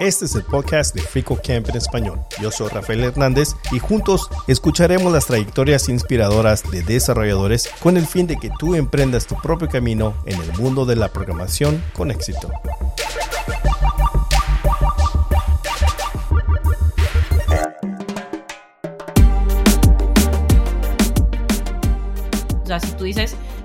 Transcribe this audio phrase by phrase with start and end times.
[0.00, 2.20] Este es el podcast de Frico Camp en español.
[2.40, 8.26] Yo soy Rafael Hernández y juntos escucharemos las trayectorias inspiradoras de desarrolladores con el fin
[8.26, 12.50] de que tú emprendas tu propio camino en el mundo de la programación con éxito.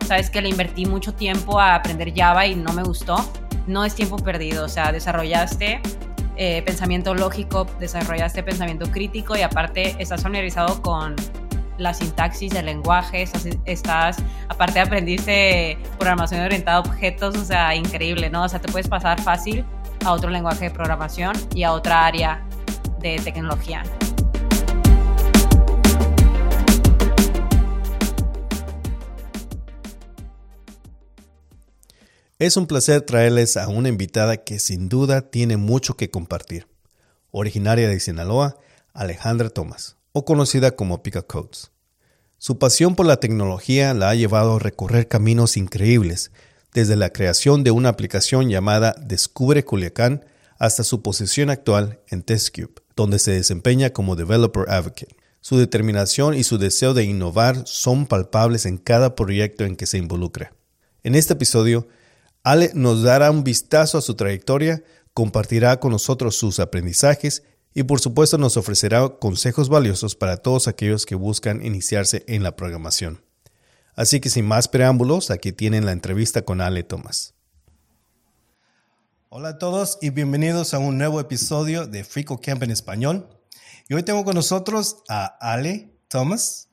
[0.05, 3.17] Sabes que le invertí mucho tiempo a aprender Java y no me gustó,
[3.67, 4.65] no es tiempo perdido.
[4.65, 5.81] O sea, desarrollaste
[6.37, 11.15] eh, pensamiento lógico, desarrollaste pensamiento crítico y aparte estás familiarizado con
[11.77, 13.27] la sintaxis del lenguaje,
[13.65, 18.43] estás, aparte aprendiste programación orientada a objetos, o sea, increíble, ¿no?
[18.43, 19.65] O sea, te puedes pasar fácil
[20.05, 22.45] a otro lenguaje de programación y a otra área
[22.99, 23.83] de tecnología.
[32.37, 36.67] Es un placer traerles a una invitada que sin duda tiene mucho que compartir.
[37.31, 38.57] Originaria de Sinaloa,
[38.93, 41.25] Alejandra Thomas, o conocida como Pika.
[42.37, 46.31] Su pasión por la tecnología la ha llevado a recorrer caminos increíbles,
[46.73, 50.25] desde la creación de una aplicación llamada Descubre Culiacán
[50.57, 55.15] hasta su posición actual en TestCube, donde se desempeña como Developer Advocate.
[55.39, 59.99] Su determinación y su deseo de innovar son palpables en cada proyecto en que se
[59.99, 60.51] involucra.
[61.01, 61.87] En este episodio,
[62.45, 64.83] Ale nos dará un vistazo a su trayectoria,
[65.15, 67.41] compartirá con nosotros sus aprendizajes
[67.73, 72.55] y por supuesto nos ofrecerá consejos valiosos para todos aquellos que buscan iniciarse en la
[72.55, 73.23] programación.
[73.95, 77.33] Así que sin más preámbulos, aquí tienen la entrevista con Ale Thomas.
[79.29, 83.27] Hola a todos y bienvenidos a un nuevo episodio de Frico Camp en español.
[83.89, 86.69] Y hoy tengo con nosotros a Ale Thomas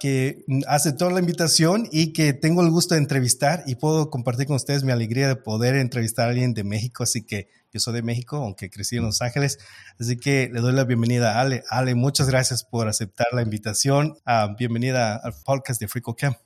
[0.00, 4.56] que aceptó la invitación y que tengo el gusto de entrevistar y puedo compartir con
[4.56, 7.02] ustedes mi alegría de poder entrevistar a alguien de México.
[7.02, 9.58] Así que yo soy de México, aunque crecí en Los Ángeles.
[9.98, 11.62] Así que le doy la bienvenida a Ale.
[11.70, 14.18] Ale, muchas gracias por aceptar la invitación.
[14.26, 16.36] Uh, bienvenida al podcast de Frico Camp.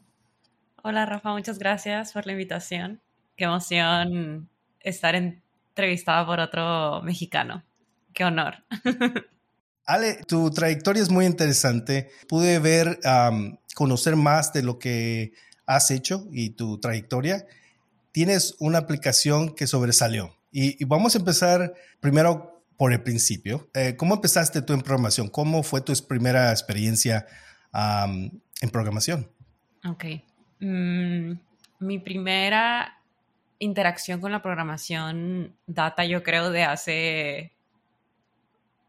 [0.82, 3.00] Hola Rafa, muchas gracias por la invitación.
[3.36, 4.48] Qué emoción
[4.80, 7.64] estar entrevistada por otro mexicano.
[8.12, 8.64] Qué honor.
[9.90, 12.10] Ale, tu trayectoria es muy interesante.
[12.28, 13.00] Pude ver,
[13.74, 15.32] conocer más de lo que
[15.66, 17.44] has hecho y tu trayectoria.
[18.12, 20.36] Tienes una aplicación que sobresalió.
[20.52, 23.68] Y, vamos a empezar primero por el principio.
[23.74, 25.28] Eh, ¿Cómo empezaste tú en programación?
[25.28, 27.26] ¿Cómo fue tu primera experiencia
[27.74, 29.28] en programación?
[29.84, 30.04] Ok.
[30.60, 31.32] Mm,
[31.80, 32.96] mi primera
[33.58, 37.52] interacción con la programación data, yo creo, de hace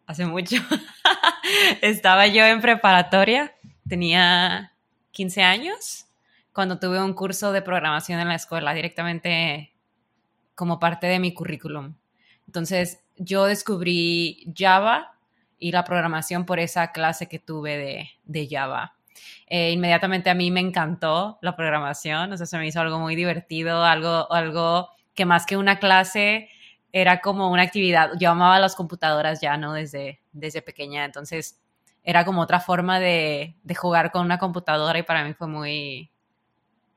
[0.06, 0.58] hace mucho.
[1.82, 3.56] Estaba yo en preparatoria,
[3.88, 4.74] tenía
[5.12, 6.06] 15 años,
[6.54, 9.74] cuando tuve un curso de programación en la escuela directamente
[10.56, 11.96] como parte de mi currículum.
[12.46, 15.18] Entonces, yo descubrí Java
[15.58, 18.96] y la programación por esa clase que tuve de, Java.
[19.48, 23.16] Eh, inmediatamente a mí me encantó la programación, o sea, se me hizo algo muy
[23.16, 26.50] divertido, algo, algo que más que una clase
[26.94, 29.74] era como una actividad, yo amaba las computadoras ya, ¿no?
[29.74, 31.60] Desde, desde pequeña, entonces
[32.04, 36.12] era como otra forma de, de, jugar con una computadora y para mí fue muy,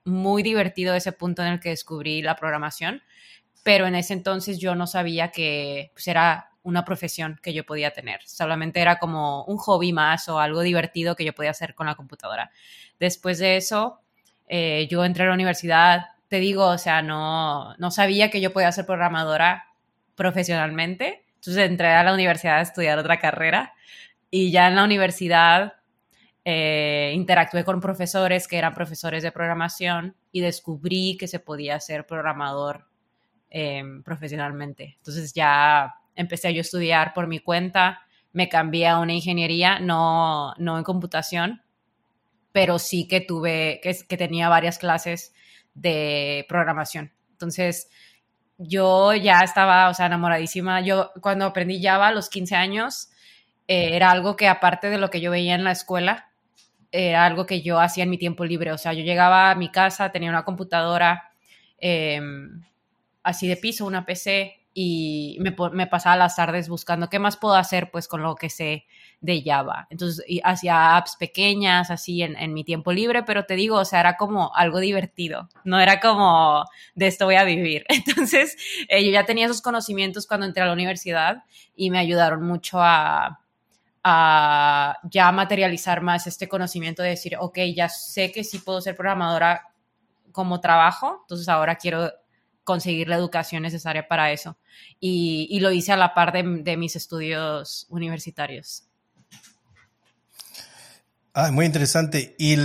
[0.04, 3.02] muy divertido ese punto en el que descubrí la programación,
[3.62, 7.92] pero en ese entonces yo no sabía que pues, era una profesión que yo podía
[7.92, 11.86] tener, solamente era como un hobby más o algo divertido que yo podía hacer con
[11.86, 12.50] la computadora.
[12.98, 14.00] Después de eso,
[14.48, 18.52] eh, yo entré a la universidad, te digo, o sea, no, no sabía que yo
[18.52, 19.66] podía ser programadora
[20.14, 21.24] profesionalmente.
[21.34, 23.74] Entonces entré a la universidad a estudiar otra carrera
[24.30, 25.74] y ya en la universidad
[26.44, 32.06] eh, interactué con profesores que eran profesores de programación y descubrí que se podía ser
[32.06, 32.86] programador
[33.50, 34.94] em, profesionalmente.
[34.98, 38.00] Entonces ya empecé a yo estudiar por mi cuenta,
[38.32, 41.62] me cambié a una ingeniería, no, no en computación,
[42.52, 45.32] pero sí que tuve, que, que tenía varias clases
[45.74, 47.12] de programación.
[47.32, 47.88] Entonces,
[48.58, 50.80] yo ya estaba, o sea, enamoradísima.
[50.80, 53.10] Yo cuando aprendí Java a los 15 años,
[53.68, 56.30] eh, era algo que aparte de lo que yo veía en la escuela,
[56.92, 58.72] era algo que yo hacía en mi tiempo libre.
[58.72, 61.30] O sea, yo llegaba a mi casa, tenía una computadora
[61.78, 62.62] em,
[63.22, 67.54] así de piso, una PC, y me, me, pasaba las tardes buscando qué más puedo
[67.54, 68.86] hacer pues con lo que sé
[69.24, 69.86] de Java.
[69.88, 74.18] Entonces hacía apps pequeñas así en, mi tiempo libre, pero te digo, o sea, era
[74.18, 77.86] como algo divertido, no era como de esto voy a vivir.
[77.88, 78.54] Entonces
[78.88, 81.44] eh, yo ya tenía esos conocimientos cuando entré a la universidad
[81.74, 83.40] y me ayudaron mucho a,
[84.02, 88.94] a ya materializar más este conocimiento de decir, ok, ya sé que sí puedo ser
[88.94, 89.68] programadora
[90.32, 92.12] como trabajo, entonces ahora quiero
[92.62, 94.58] conseguir la educación necesaria para eso.
[95.00, 98.84] Y, lo hice a la par de, mis estudios universitarios.
[101.34, 102.34] Ah, muy interesante.
[102.38, 102.56] Y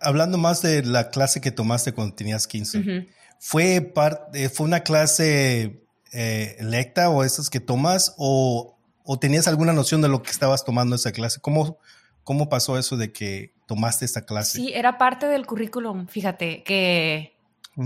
[0.00, 3.08] hablando más de la clase que tomaste cuando tenías 15,
[3.40, 5.82] ¿fue, parte, ¿fue una clase
[6.12, 8.76] eh, electa o esas que tomas o,
[9.20, 11.40] tenías alguna noción de lo que estabas tomando esa clase?
[11.40, 11.78] ¿Cómo,
[12.22, 14.58] ¿Cómo pasó eso de que tomaste esta clase?
[14.58, 17.38] Sí, era parte del currículum, fíjate, que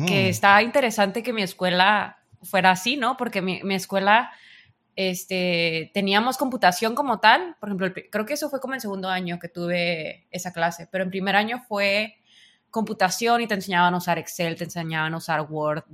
[0.06, 0.28] que mm.
[0.30, 3.18] estaba interesante que mi escuela fuera así, ¿no?
[3.18, 4.32] Porque mi, escuela,
[4.96, 9.38] este, teníamos computación como tal, por ejemplo, creo que eso fue como en segundo año
[9.38, 12.16] que tuve esa clase, pero en primer año fue
[12.70, 15.84] computación y te enseñaban a usar Excel, te enseñaban a usar Word,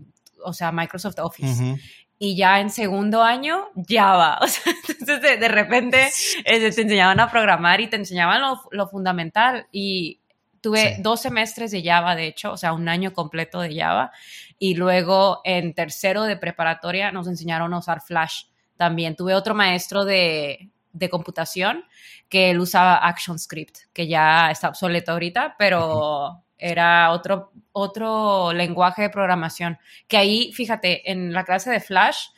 [0.45, 1.77] o sea, Microsoft Office.
[2.21, 4.39] Y ya en segundo año, Java.
[4.43, 6.07] O sea, entonces de, repente
[6.45, 9.67] este, te enseñaban a programar y te enseñaban lo, lo fundamental.
[9.71, 10.21] Y
[10.61, 14.11] Tuve dos semestres de Java, de hecho, o sea, un año completo de Java.
[14.59, 18.45] Y luego en tercero de preparatoria nos enseñaron a usar Flash.
[18.79, 21.85] También tuve otro maestro de, de computación
[22.31, 29.11] que él usaba ActionScript, que ya está obsoleto ahorita, pero era otro, otro lenguaje de
[29.11, 29.79] programación.
[30.07, 32.29] Que ahí, fíjate, en la clase de Flash,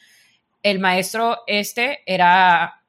[0.62, 2.82] el maestro este era,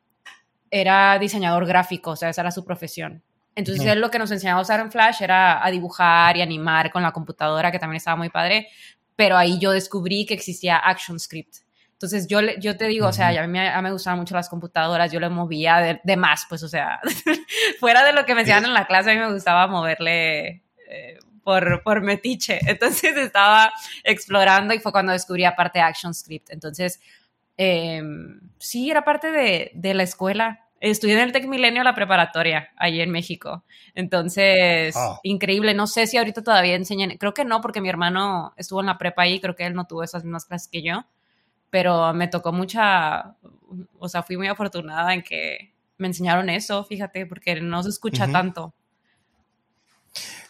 [0.69, 3.24] era diseñador gráfico, o sea, esa era su profesión.
[3.56, 6.89] Entonces, él lo que nos enseñaba a usar en Flash era a dibujar y animar
[6.92, 8.69] con la computadora, que también estaba muy padre,
[9.15, 11.57] pero ahí yo descubrí que existía ActionScript.
[12.01, 15.12] Entonces, yo, yo te digo, o sea, a mí, me, me gustaban mucho las computadoras,
[15.12, 17.00] yo le movía de, más, pues, o sea,
[17.80, 21.19] fuera de lo que me enseñaban en la clase, a mí me gustaba moverle eh,
[21.44, 22.59] por, por metiche.
[22.65, 23.71] Entonces, estaba
[24.03, 26.50] explorando y fue cuando descubrí aparte ActionScript.
[26.50, 27.00] Entonces,
[27.56, 32.71] em, sí, era parte de, de la escuela Estudié en el Tec Milenio la preparatoria,
[32.75, 33.63] allí en México.
[33.94, 35.19] Entonces, ah.
[35.21, 35.75] increíble.
[35.75, 37.18] No sé si ahorita todavía enseñan.
[37.19, 39.39] Creo que no, porque mi hermano estuvo en la prepa ahí.
[39.39, 41.06] Creo que él no tuvo esas mismas clases que yo.
[41.71, 43.35] Pero me tocó mucha.
[43.97, 48.31] O sea, fui muy afortunada en que me enseñaron eso, fíjate, porque no se escucha
[48.31, 48.75] tanto.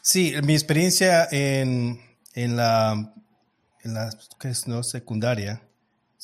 [0.01, 2.01] Sí, mi experiencia en,
[2.33, 3.13] en la.
[3.83, 4.09] En la
[4.39, 5.61] ¿qué es, no, secundaria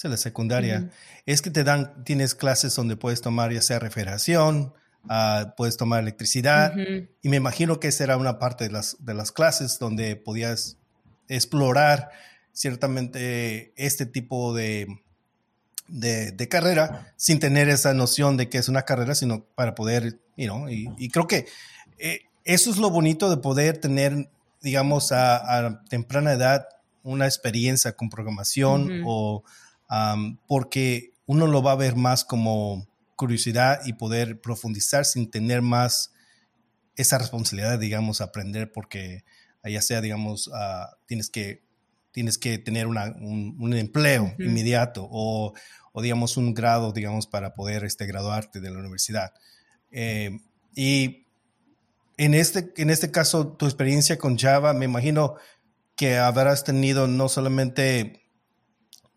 [0.06, 0.90] es la secundaria,
[1.26, 4.74] es que te dan, tienes clases donde puedes tomar ya sea refrigeración,
[5.10, 6.76] ah, puedes tomar electricidad,
[7.22, 10.78] y me imagino que esa era una parte de las, de las clases donde podías
[11.28, 12.12] explorar
[12.58, 14.88] ciertamente este tipo de,
[15.88, 20.48] de, carrera sin tener esa noción de que es una carrera, sino para poder, you
[20.48, 21.46] know, y, creo que
[22.00, 24.32] eh, eso es lo bonito de poder tener,
[24.62, 26.68] digamos, a, temprana edad
[27.04, 29.44] una experiencia con programación o
[30.48, 36.12] porque uno lo va a ver más como curiosidad y poder profundizar sin tener más
[36.96, 39.24] esa responsabilidad, digamos, aprender, porque
[39.64, 41.62] ya sea, digamos, uh, tienes, que,
[42.18, 45.54] tienes que tener una, un, empleo inmediato o,
[45.92, 49.36] o, digamos, un grado, digamos, para poder este, graduarte de la universidad.
[49.92, 50.40] Eh,
[50.74, 51.28] y
[52.18, 55.36] en este, en este caso, tu experiencia con Java, me imagino
[55.96, 58.24] que habrás tenido no solamente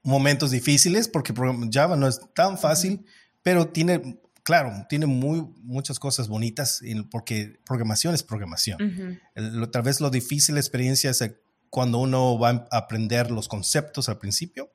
[0.03, 1.33] momentos difíciles porque
[1.73, 3.07] Java no es tan fácil,
[3.43, 9.19] pero tiene, claro, tiene muy, muchas cosas bonitas porque programación es programación.
[9.73, 11.23] tal vez lo difícil la experiencia es
[11.71, 14.73] cuando uno va a aprender los conceptos al principio,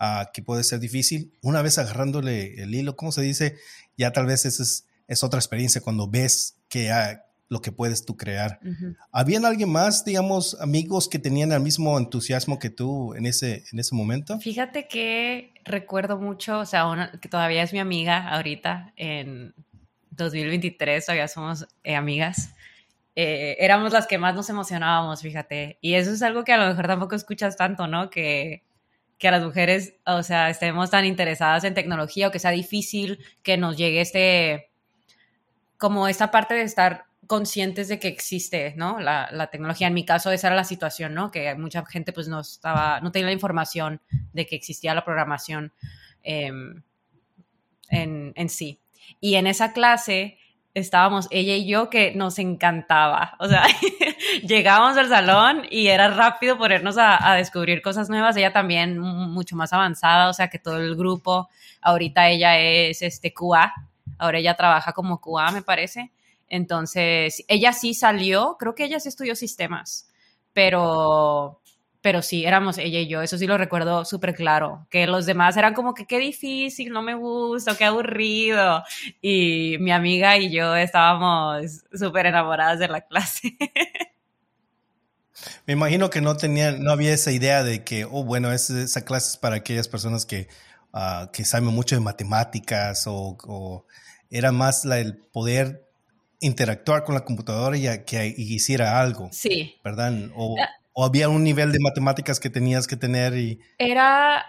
[0.00, 1.32] uh, que puede ser difícil.
[1.42, 3.56] Una vez agarrándole el hilo, ¿cómo se dice?
[3.96, 6.90] Ya tal vez esa es, es otra experiencia cuando ves que,
[7.48, 8.58] lo que puedes tú crear.
[9.12, 13.78] ¿Habían alguien más, digamos, amigos que tenían el mismo entusiasmo que tú en ese, en
[13.78, 14.38] ese momento?
[14.40, 19.54] Fíjate que recuerdo mucho, o sea, que todavía es mi amiga ahorita, en
[20.10, 22.50] 2023 todavía somos eh, amigas.
[23.16, 25.78] Eh, éramos las que más nos emocionábamos, fíjate.
[25.80, 28.10] Y eso es algo que a lo mejor tampoco escuchas tanto, ¿no?
[28.10, 28.62] Que,
[29.18, 33.20] que a las mujeres, o sea, estemos tan interesadas en tecnología o que sea difícil
[33.42, 34.70] que nos llegue este,
[35.78, 39.00] como esta parte de estar conscientes de que existe, ¿no?
[39.00, 39.86] La, tecnología.
[39.86, 41.30] En mi caso, esa era la situación, ¿no?
[41.30, 44.00] Que mucha gente, pues, no estaba, no tenía la información
[44.32, 45.72] de que existía la programación
[46.22, 46.82] em,
[47.88, 48.80] en, sí.
[49.20, 50.38] Y en esa clase
[50.74, 53.36] estábamos ella y yo que nos encantaba.
[53.38, 53.64] O sea,
[54.42, 58.36] llegábamos al salón y era rápido ponernos a, a, descubrir cosas nuevas.
[58.36, 61.48] Ella también mucho más avanzada, o sea, que todo el grupo.
[61.80, 63.72] Ahorita ella es este QA.
[64.18, 66.10] Ahora ella trabaja como QA, me parece.
[66.48, 70.08] Entonces, ella sí salió, creo que ella sí estudió sistemas,
[70.52, 71.60] pero,
[72.04, 75.56] pero sí, éramos ella y yo, eso sí lo recuerdo súper claro, que los demás
[75.56, 78.84] eran como que qué difícil, no me gusta, qué aburrido,
[79.22, 83.56] y mi amiga y yo estábamos súper enamoradas de la clase.
[85.64, 89.30] Me imagino que no tenía, no había esa idea de que, oh, bueno, esa clase
[89.30, 90.48] es para aquellas personas que,
[90.92, 93.86] uh, que saben mucho de matemáticas o, o
[94.28, 95.88] era más la, el poder
[96.40, 99.30] interactuar con la computadora y que hiciera algo.
[99.32, 99.76] Sí.
[99.82, 100.12] ¿Verdad?
[100.34, 100.68] O, ah.
[100.94, 103.60] O, había un nivel de matemáticas que tenías que tener y...
[103.78, 104.44] Era,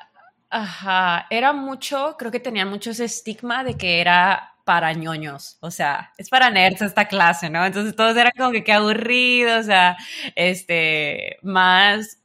[0.49, 5.69] ajá, era mucho, creo que tenía mucho ese estigma de que era para ñoños, o
[5.69, 7.63] sea, es para nerds esta clase, ¿no?
[7.63, 9.95] Entonces todos eran como que qué aburrido, o sea,
[10.35, 12.17] este, más,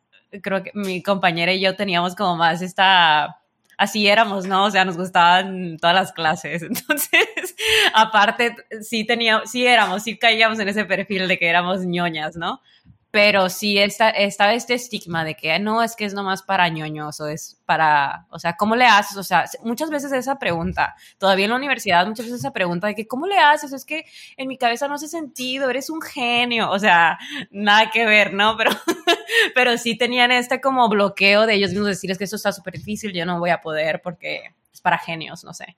[0.42, 3.40] creo que mi compañera y yo teníamos como más esta,
[3.76, 4.64] así éramos, ¿no?
[4.64, 7.54] O sea, nos gustaban todas las clases, entonces,
[7.92, 12.62] aparte, sí teníamos, sí éramos, sí caíamos en ese perfil de que éramos ñoñas, ¿no?
[13.10, 17.20] Pero sí está, estaba este estigma de que no, es que es nomás para ñoños
[17.20, 19.16] o es para, o sea, ¿cómo le haces?
[19.16, 22.94] O sea, muchas veces esa pregunta, todavía en la universidad, muchas veces esa pregunta de
[22.94, 23.72] que ¿cómo le haces?
[23.72, 24.04] Es que
[24.36, 27.18] en mi cabeza no hace sentido, eres un genio, o sea,
[27.50, 28.56] nada que ver, ¿no?
[28.56, 28.70] Pero,
[29.54, 32.74] pero sí tenían este como bloqueo de ellos mismos decir, es que eso está súper
[32.74, 35.76] difícil, yo no voy a poder porque es para genios, no sé.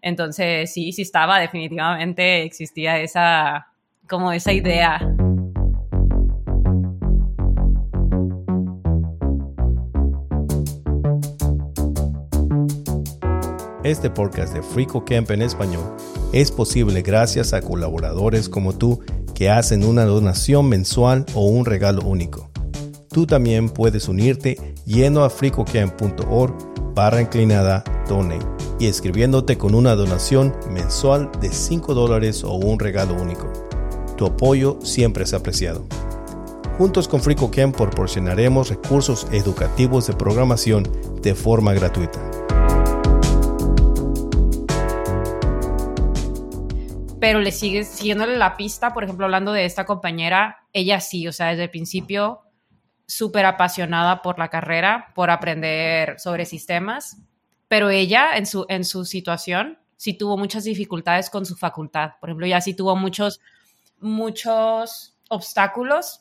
[0.00, 3.66] Entonces, sí, sí estaba, definitivamente existía esa,
[4.06, 5.00] como esa idea.
[13.88, 15.96] Este podcast de Frico Camp en español
[16.34, 19.00] es posible gracias a colaboradores como tú
[19.34, 22.50] que hacen una donación mensual o un regalo único.
[23.08, 26.54] Tú también puedes unirte yendo a fricocamp.org
[26.94, 28.44] barra inclinada donate
[28.78, 33.50] y escribiéndote con una donación mensual de 5 dólares o un regalo único.
[34.18, 35.86] Tu apoyo siempre es apreciado.
[36.76, 40.86] Juntos con FricoCamp proporcionaremos recursos educativos de programación
[41.22, 42.37] de forma gratuita.
[47.20, 51.32] Pero le sigues siguiéndole la pista, por ejemplo, hablando de esta compañera, ella sí, o
[51.32, 52.42] sea, desde el principio
[53.06, 57.18] súper apasionada por la carrera, por aprender sobre sistemas,
[57.66, 62.12] pero ella en su, en su situación sí tuvo muchas dificultades con su facultad.
[62.20, 63.40] Por ejemplo, ella sí tuvo muchos,
[63.98, 66.20] muchos obstáculos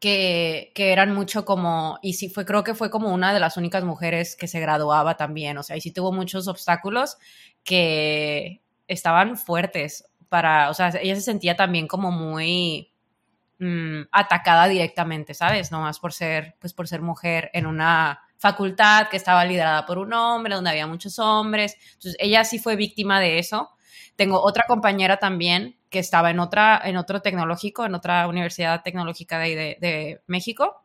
[0.00, 3.58] que, que, eran mucho como, y sí fue, creo que fue como una de las
[3.58, 7.18] únicas mujeres que se graduaba también, o sea, y sí tuvo muchos obstáculos
[7.62, 12.92] que estaban fuertes para, o sea, ella se sentía también como muy
[13.58, 15.70] mm, atacada directamente, ¿sabes?
[15.70, 19.98] No más por ser, pues por ser mujer en una facultad que estaba liderada por
[19.98, 21.76] un hombre, donde había muchos hombres.
[21.94, 23.70] Entonces, ella sí fue víctima de eso.
[24.16, 29.38] Tengo otra compañera también que estaba en otra, en otro tecnológico, en otra universidad tecnológica
[29.38, 30.79] de, de México,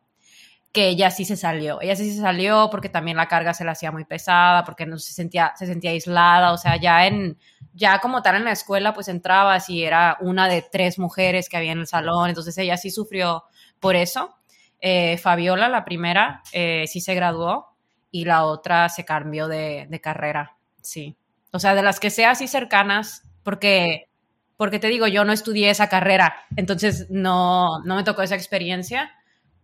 [0.76, 1.80] que ella sí se salió.
[1.80, 4.98] Ella sí se salió porque también la carga se le hacía muy pesada, porque no
[4.98, 7.38] se sentía, se sentía aislada, o sea, ya en,
[7.72, 11.56] ya como tal en la escuela, pues entrabas y era una de tres mujeres que
[11.56, 13.44] había en el salón, entonces ella sí sufrió
[13.80, 14.36] por eso.
[14.82, 17.74] Eh, Fabiola, la primera, eh, sí se graduó
[18.10, 21.16] y la otra se cambió de, de, carrera, sí.
[21.52, 24.10] O sea, de las que sea así cercanas, porque,
[24.58, 29.10] porque te digo, yo no estudié esa carrera, entonces no, no me tocó esa experiencia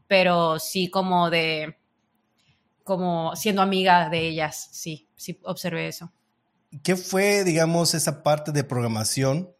[0.08, 1.76] pero sí como de,
[2.84, 6.12] como siendo amiga de ellas, sí, sí observé eso.
[6.82, 9.54] ¿Qué fue, digamos, esa parte de programación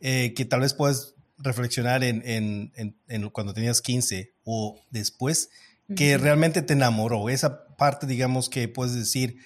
[0.00, 5.50] eh, que tal vez puedes reflexionar en, en, en, cuando tenías 15 o después,
[5.96, 7.28] que realmente te enamoró?
[7.30, 9.38] Esa parte, digamos, que puedes decir,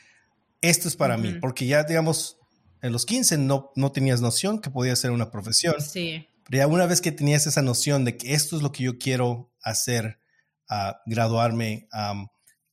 [0.60, 2.38] esto es para mí, porque ya, digamos,
[2.82, 5.80] en los 15 no, no tenías noción que podía ser una profesión.
[5.80, 6.28] Sí.
[6.44, 8.98] Pero ya una vez que tenías esa noción de que esto es lo que yo
[8.98, 10.20] quiero hacer,
[10.68, 11.88] a graduarme,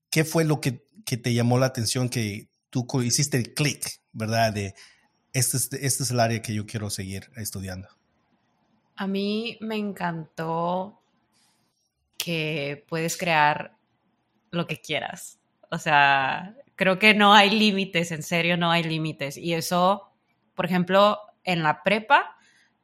[0.09, 4.53] ¿qué fue lo que, te llamó la atención que tú hiciste el clic, verdad?
[4.53, 4.73] De
[5.33, 7.88] este es, este es el área que yo quiero seguir estudiando.
[8.95, 11.01] A mí me encantó
[12.17, 13.75] que puedes crear
[14.51, 15.39] lo que quieras.
[15.71, 19.38] O sea, creo que no hay límites, en serio no hay límites.
[19.38, 20.12] Y eso,
[20.53, 22.38] por ejemplo, en la prepa,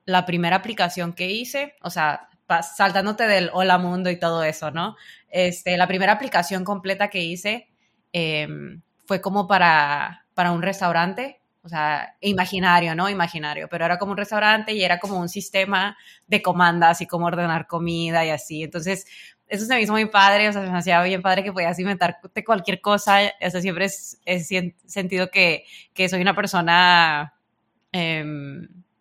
[0.05, 2.28] la primera aplicación que hice, o sea,
[2.63, 4.95] saltándote del hola mundo y todo eso, ¿no?
[5.29, 7.67] Este, la primera aplicación completa que hice
[8.13, 13.09] em, fue como para, para un restaurante, o sea, imaginario, ¿no?
[13.09, 17.27] Imaginario, pero era como un restaurante y era como un sistema de comandas y cómo
[17.27, 18.63] ordenar comida y así.
[18.63, 19.05] Entonces,
[19.47, 21.77] eso se me hizo muy padre, o sea, se me hacía bien padre que podías
[21.79, 23.19] inventarte cualquier cosa.
[23.41, 23.87] O sea, siempre
[24.25, 24.39] he
[24.85, 27.33] sentido que, que soy una persona...
[27.91, 28.23] Eh,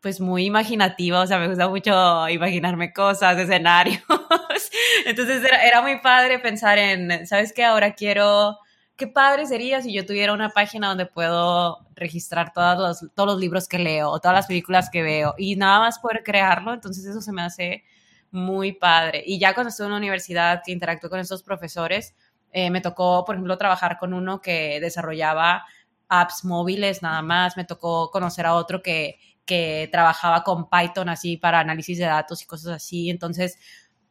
[0.00, 4.02] pues muy imaginativa, o sea, me gusta mucho imaginarme cosas, escenarios.
[5.06, 7.64] Entonces era, muy padre pensar en, ¿sabes qué?
[7.64, 8.58] Ahora quiero,
[8.96, 13.40] qué padre sería si yo tuviera una página donde puedo registrar todos los, todos los
[13.40, 16.72] libros que leo o todas las películas que veo y nada más poder crearlo.
[16.72, 17.84] Entonces eso se me hace
[18.30, 19.22] muy padre.
[19.26, 22.14] Y ya cuando estuve en la universidad, que interactué con estos profesores,
[22.52, 25.64] eh, me tocó, por ejemplo, trabajar con uno que desarrollaba
[26.08, 31.38] apps móviles nada más, me tocó conocer a otro que, que trabajaba con Python así
[31.38, 33.08] para análisis de datos y cosas así.
[33.08, 33.58] Entonces,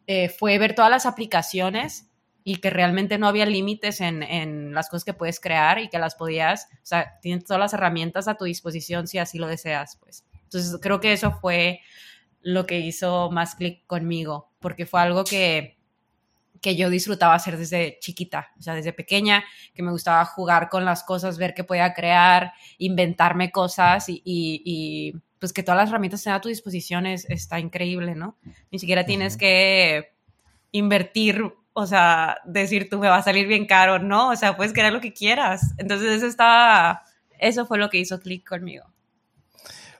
[0.08, 2.10] eh, fue ver todas las aplicaciones
[2.44, 6.00] y que realmente no había límites en, en, las cosas que puedes crear y que
[6.00, 9.98] las podías, o sea, tienes todas las herramientas a tu disposición si así lo deseas,
[9.98, 10.26] pues.
[10.44, 11.82] Entonces, creo que eso fue
[12.42, 15.78] lo que hizo más clic conmigo, porque fue algo que
[16.62, 20.86] que yo disfrutaba hacer desde chiquita, o sea, desde pequeña, que me gustaba jugar con
[20.86, 26.34] las cosas, ver qué podía crear, inventarme cosas y, pues que todas las herramientas estén
[26.34, 28.38] a tu disposición es, está increíble, ¿no?
[28.72, 30.14] Ni siquiera tienes que
[30.72, 34.30] invertir, o sea, decir tú me va a salir bien caro, ¿no?
[34.30, 35.74] O sea, puedes crear lo que quieras.
[35.78, 37.04] Entonces eso estaba,
[37.40, 38.86] eso fue lo que hizo clic conmigo.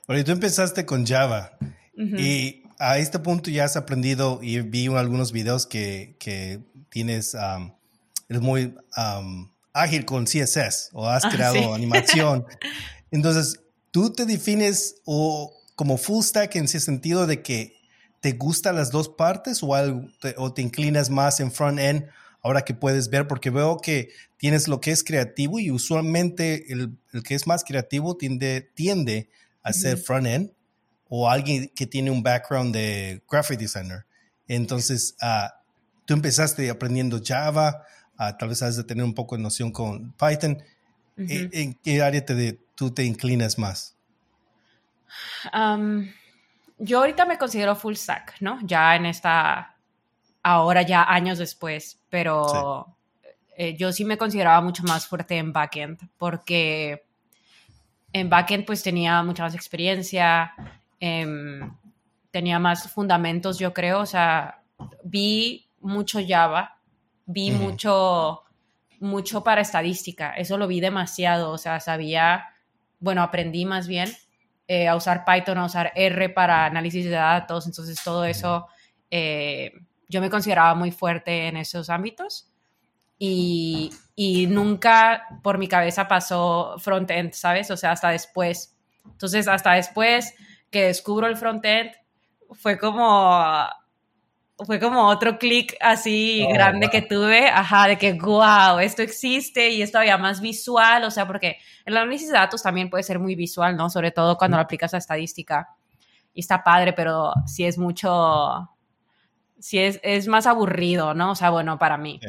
[0.06, 1.52] Bueno, y tú empezaste con Java
[1.94, 7.72] y a este punto ya has aprendido y vi algunos videos que, que tienes, um,
[8.28, 12.46] eres muy um, ágil con CSS o has ah, creado animación.
[13.10, 17.74] Entonces, ¿tú te defines o, como full stack en ese sentido de que
[18.20, 19.68] te gustan las dos partes o,
[20.20, 22.06] te, o te inclinas más en front end
[22.42, 23.26] ahora que puedes ver?
[23.26, 27.64] Porque veo que tienes lo que es creativo y usualmente el, el que es más
[27.64, 29.28] creativo tiende, tiende
[29.62, 30.50] a ser front end
[31.08, 34.04] o alguien que tiene un background de graphic designer.
[34.46, 35.48] Entonces, uh,
[36.04, 37.84] tú empezaste aprendiendo Java,
[38.18, 40.62] uh, tal vez has de tener un poco de noción con Python.
[41.16, 43.96] ¿En, qué área te tú te inclinas más?
[45.52, 46.08] Um,
[46.78, 48.60] yo ahorita me considero full stack, ¿no?
[48.62, 49.76] Ya en esta,
[50.42, 52.96] ahora ya años después, pero
[53.56, 57.04] eh, yo sí me consideraba mucho más fuerte en backend, porque
[58.12, 60.54] en backend pues tenía mucha más experiencia,
[61.00, 61.72] Em,
[62.30, 64.62] tenía más fundamentos, yo creo, o sea,
[65.04, 66.78] vi mucho Java,
[67.24, 68.42] vi mucho,
[68.98, 72.46] mucho para estadística, eso lo vi demasiado, o sea, sabía,
[73.00, 74.10] bueno, aprendí más bien
[74.66, 78.66] eh, a usar Python, a usar R para análisis de datos, entonces todo eso,
[79.10, 79.72] eh,
[80.08, 82.50] yo me consideraba muy fuerte en esos ámbitos.
[83.20, 87.70] Y, y nunca por mi cabeza pasó frontend, ¿sabes?
[87.70, 88.76] O sea, hasta después.
[89.04, 90.34] Entonces, hasta después
[90.70, 91.92] que descubro el frontend,
[92.52, 93.68] fue como
[94.64, 99.70] fue como otro clic así oh, grande que tuve, ajá, de que, wow, esto existe
[99.70, 103.18] y es todavía más visual, o sea, porque el análisis de datos también puede ser
[103.18, 103.88] muy visual, ¿no?
[103.88, 105.68] Sobre todo cuando lo aplicas a estadística.
[106.34, 108.68] Y está padre, pero sí es mucho,
[109.58, 111.32] sí es, es más aburrido, ¿no?
[111.32, 112.20] O sea, bueno, para mí.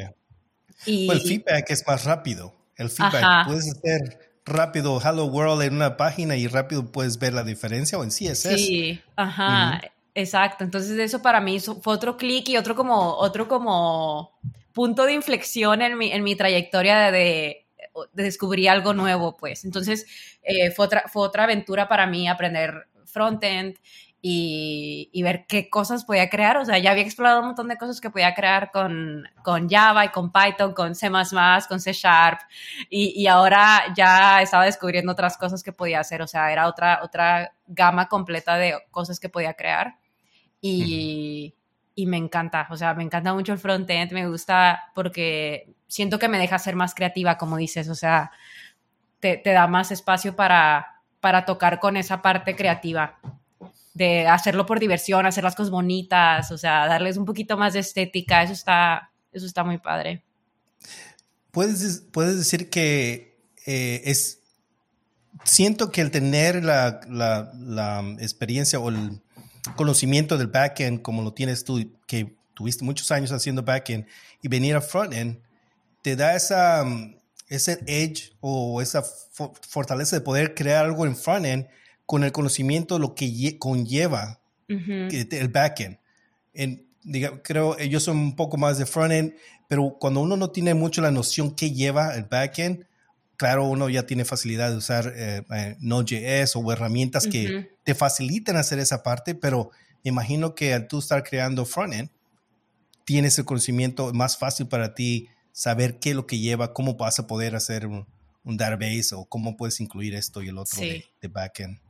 [0.86, 2.54] Y, pues el feedback es más rápido.
[2.76, 7.44] El feedback, puedes hacer rápido Hello World en una página y rápido puedes ver la
[7.44, 8.56] diferencia o en CSS.
[8.56, 9.80] Sí, ajá,
[10.14, 10.64] exacto.
[10.64, 14.38] Entonces eso para mí fue otro clic y otro como, otro como
[14.72, 17.66] punto de inflexión en mi, en mi trayectoria de,
[18.12, 19.64] de descubrir algo nuevo, pues.
[19.64, 20.06] Entonces
[20.42, 23.76] eh, fue, otra, fue otra aventura para mí aprender frontend
[24.22, 26.56] y, ver qué cosas podía crear.
[26.58, 30.04] O sea, ya había explorado un montón de cosas que podía crear con, con Java
[30.04, 31.10] y con Python, con C,
[31.68, 32.40] con C Sharp.
[32.90, 36.22] Y, ahora ya estaba descubriendo otras cosas que podía hacer.
[36.22, 39.96] O sea, era otra, otra gama completa de cosas que podía crear.
[40.60, 41.54] Y,
[41.94, 42.68] y me encanta.
[42.70, 44.12] O sea, me encanta mucho el frontend.
[44.12, 47.88] Me gusta porque siento que me deja ser más creativa, como dices.
[47.88, 48.30] O sea,
[49.20, 53.18] te, te da más espacio para, para tocar con esa parte creativa
[53.94, 57.80] de hacerlo por diversión, hacer las cosas bonitas, o sea, darles un poquito más de
[57.80, 60.22] estética, eso está, eso está muy padre.
[61.50, 64.40] Puedes, puedes decir que eh, es,
[65.44, 69.20] siento que el tener la, la, experiencia o el
[69.76, 74.06] conocimiento del backend como lo tienes tú, que tuviste muchos años haciendo backend
[74.42, 75.38] y venir a frontend,
[76.02, 76.84] te da esa,
[77.48, 81.66] ese edge o esa fortaleza de poder crear algo en frontend
[82.06, 85.98] con el conocimiento lo que conlleva el backend.
[86.52, 86.86] En,
[87.42, 89.34] creo, yo soy un poco más de frontend,
[89.68, 92.86] pero cuando uno no tiene mucho la noción que lleva el backend,
[93.40, 98.58] claro, uno ya tiene facilidad de usar eh, eh, Node.js o herramientas que te facilitan
[98.58, 99.70] hacer esa parte, pero
[100.04, 102.10] me imagino que al tú estar creando frontend,
[103.06, 107.18] tienes el conocimiento más fácil para ti saber qué es lo que lleva, cómo vas
[107.18, 108.06] a poder hacer un,
[108.44, 111.80] database o cómo puedes incluir esto y el otro de, de backend.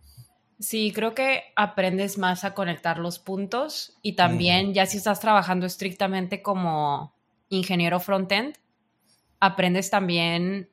[0.60, 5.66] Sí, creo que aprendes más a conectar los puntos y también ya si estás trabajando
[5.66, 7.12] estrictamente como
[7.48, 8.54] ingeniero frontend,
[9.40, 10.70] aprendes también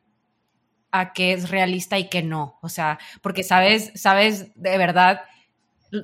[1.00, 2.58] a qué es realista y qué no.
[2.62, 5.22] O sea, porque sabes, sabes de verdad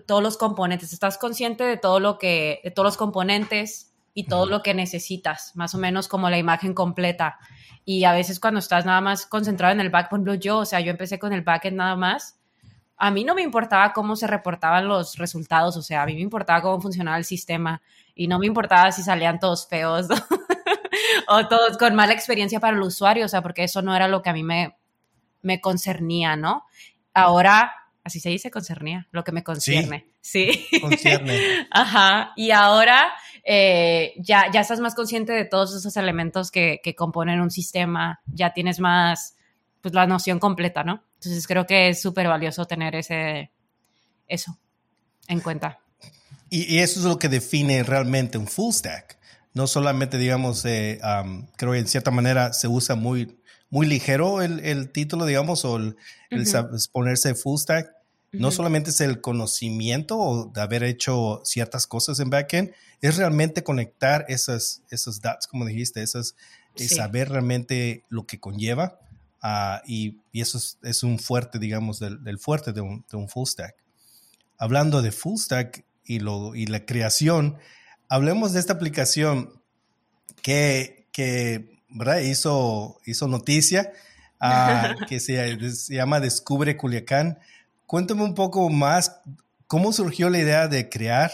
[0.06, 4.46] todos los componentes, estás consciente de todo lo que, de todos los componentes y todo
[4.46, 7.40] lo que necesitas, más o menos como la imagen completa.
[7.86, 10.66] Y a veces cuando estás nada más concentrado en el back, por ejemplo, yo, o
[10.66, 12.40] sea, yo empecé con el backend nada más,
[12.96, 16.22] a mí no me importaba cómo se reportaban los resultados, o sea, a mí me
[16.22, 17.82] importaba cómo funcionaba el sistema
[18.16, 20.08] y no me importaba si salían todos feos
[21.28, 24.22] o todos con mala experiencia para el usuario, o sea, porque eso no era lo
[24.22, 24.78] que a mí me,
[25.44, 26.66] me concernía, ¿no?
[27.14, 27.72] Ahora,
[28.04, 30.08] así se dice concernía, lo que me concierne.
[30.22, 30.68] Sí.
[30.82, 31.68] Concierne.
[31.72, 32.34] Ajá.
[32.36, 37.42] Y ahora eh, ya, ya estás más consciente de todos esos elementos que, que componen
[37.42, 39.36] un sistema, ya tienes más,
[39.82, 41.04] pues la noción completa, ¿no?
[41.16, 43.52] Entonces creo que es súper valioso tener ese,
[44.28, 44.58] eso
[45.28, 45.80] en cuenta.
[46.50, 49.18] Y, eso es lo que define realmente un full stack.
[49.54, 51.00] No solamente, digamos, eh,
[51.58, 53.40] creo que en cierta manera se usa muy,
[53.74, 55.96] muy ligero el, título, digamos, o el,
[56.92, 57.92] ponerse full stack.
[58.32, 64.26] No solamente es el conocimiento de haber hecho ciertas cosas en backend, es realmente conectar
[64.28, 66.36] esas, esos datos, como dijiste, esas,
[66.76, 68.98] saber realmente lo que conlleva
[69.46, 73.76] Ah, y, eso es, un fuerte, digamos, del, fuerte de un, full stack.
[74.58, 77.58] Hablando de full stack y, lo, y la creación,
[78.08, 79.62] hablemos de esta aplicación
[80.42, 81.73] que, que
[82.24, 83.92] Hizo, hizo noticia,
[84.40, 85.58] ah, que se,
[85.90, 87.40] llama Descubre Culiacán.
[87.86, 89.20] Cuéntame un poco más
[89.68, 91.32] cómo surgió la idea de crear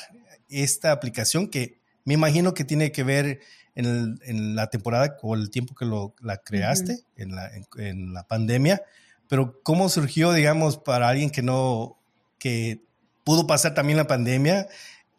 [0.50, 3.40] esta aplicación que me imagino que tiene que ver
[3.76, 8.82] en, la temporada o el tiempo que lo, la creaste, en, la, en, la, pandemia,
[9.30, 11.98] pero ¿cómo surgió, digamos, para alguien que no,
[12.40, 12.84] que
[13.24, 14.68] pudo pasar también la pandemia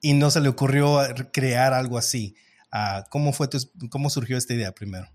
[0.02, 0.98] y no se le ocurrió
[1.32, 2.34] crear algo así?
[2.72, 3.48] Ah, ¿Cómo fue
[3.88, 5.08] cómo surgió esta idea primero?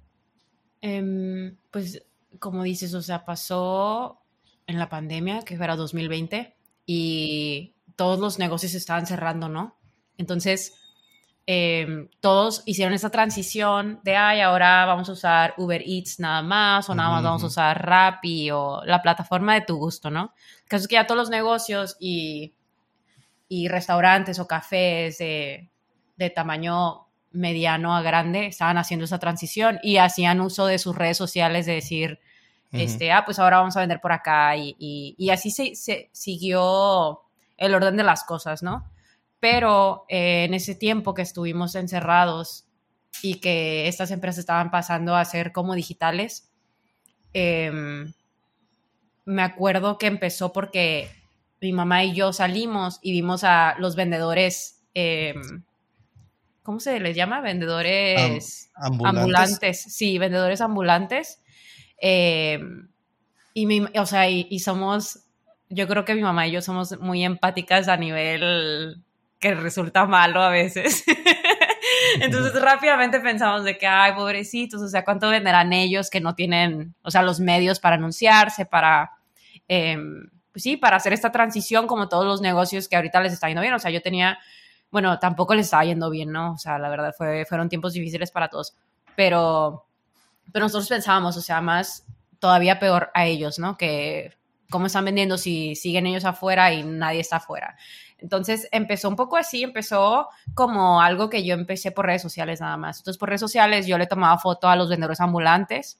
[0.88, 2.04] Em, pues,
[2.39, 4.21] como dices, o sea, pasó
[4.67, 9.78] en la pandemia, que era 2020, y todos los negocios estaban cerrando, ¿no?
[10.17, 10.74] Entonces,
[11.48, 16.89] Em, todos hicieron esa transición de, ay, ahora vamos a usar Uber Eats nada más,
[16.89, 20.34] o nada más vamos a usar Rappi, o la plataforma de tu gusto, ¿no?
[20.63, 22.56] El caso es que ya todos los negocios y,
[23.48, 25.69] y restaurantes o cafés de,
[26.17, 27.04] de tamaño
[27.36, 31.74] mediano a grande estaban haciendo esa transición y hacían uso de sus redes sociales de
[31.74, 32.19] decir,
[32.71, 37.21] este, ah, pues ahora vamos a vender por acá y, y, así se, se, siguió
[37.58, 38.89] el orden de las cosas, ¿no?
[39.45, 42.65] pero eh, en ese tiempo que estuvimos encerrados
[43.21, 46.50] y que estas empresas estaban pasando a ser como digitales,
[47.32, 48.12] em,
[49.24, 51.12] me acuerdo que empezó porque
[51.62, 55.63] mi mamá y yo salimos y vimos a los vendedores, em,
[56.65, 57.39] ¿cómo se les llama?
[57.39, 59.82] Vendedores ambulantes.
[59.82, 61.41] Sí, vendedores ambulantes.
[61.97, 62.89] Em,
[63.54, 65.19] y, mi, o sea, y somos,
[65.69, 69.01] yo creo que mi mamá y yo somos muy empáticas a nivel
[69.39, 71.04] que resulta malo a veces.
[72.19, 76.95] Entonces rápidamente pensamos de que, ay, pobrecitos, o sea, ¿cuánto venderán ellos que no tienen,
[77.04, 79.12] o sea, los medios para anunciarse, para,
[79.67, 83.47] em, pues sí, para hacer esta transición como todos los negocios que ahorita les está
[83.47, 83.73] yendo bien?
[83.73, 84.39] O sea, yo tenía,
[84.95, 86.53] bueno, tampoco les estaba yendo bien, ¿no?
[86.53, 88.77] O sea, la verdad fue, fueron tiempos difíciles para todos,
[89.13, 89.88] pero,
[90.53, 92.05] pero nosotros pensábamos, o sea, más
[92.39, 93.77] todavía peor a ellos, ¿no?
[93.77, 94.38] Que
[94.69, 97.75] cómo están vendiendo si siguen ellos afuera y nadie está afuera.
[98.19, 102.77] Entonces empezó un poco así, empezó como algo que yo empecé por redes sociales nada
[102.77, 102.99] más.
[102.99, 105.99] Entonces por redes sociales yo le tomaba foto a los vendedores ambulantes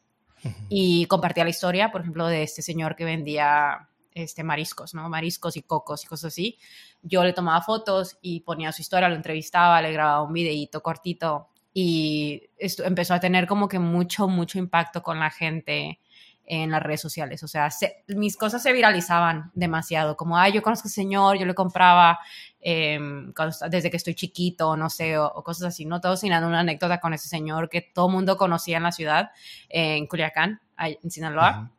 [0.70, 5.08] y compartía la historia, por ejemplo, de este señor que vendía este, mariscos, ¿no?
[5.10, 6.58] Mariscos y cocos y cosas así.
[7.04, 11.50] Yo le tomaba fotos y ponía su historia, lo entrevistaba, le grababa un videíto cortito
[11.74, 16.00] y empezó a tener como que mucho, mucho impacto con la gente
[16.46, 17.44] en las redes sociales.
[17.44, 17.70] O sea,
[18.08, 22.20] mis cosas se viralizaban demasiado, como, ay, yo conozco a ese señor, yo le compraba
[22.62, 23.34] em,
[23.70, 26.00] desde que estoy chiquito, no sé, o, cosas así, ¿no?
[26.00, 29.32] Todos dando una anécdota con ese señor que todo mundo conocía en la ciudad,
[29.68, 31.72] en Culiacán, en Sinaloa.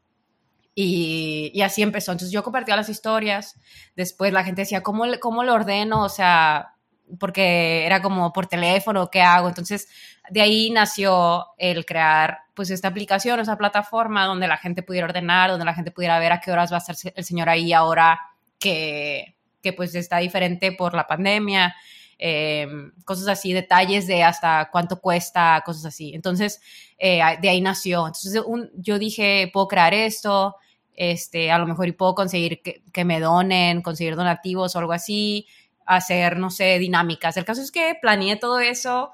[0.79, 2.13] Y, y, así empezó.
[2.13, 3.59] Entonces yo compartía las historias.
[3.97, 6.05] Después la gente decía, ¿cómo, cómo lo ordeno?
[6.05, 6.75] O sea,
[7.19, 9.49] porque era como por teléfono, ¿qué hago?
[9.49, 9.89] Entonces,
[10.31, 15.51] de ahí nació el crear pues esta aplicación, esa plataforma donde la gente pudiera ordenar,
[15.51, 18.21] donde la gente pudiera ver a qué horas va a estar el señor ahí ahora
[18.59, 21.75] que, que pues está diferente por la pandemia,
[22.19, 26.13] em, cosas así, detalles de hasta cuánto cuesta, cosas así.
[26.15, 26.61] Entonces,
[26.99, 28.07] eh, de ahí nació.
[28.07, 28.43] Entonces,
[28.75, 30.57] yo dije, puedo crear esto,
[30.97, 34.93] este, a lo mejor y puedo conseguir que, que me donen, conseguir donativos o algo
[34.93, 35.47] así,
[35.87, 37.37] hacer, no sé, dinámicas.
[37.37, 39.13] El caso es que planeé todo eso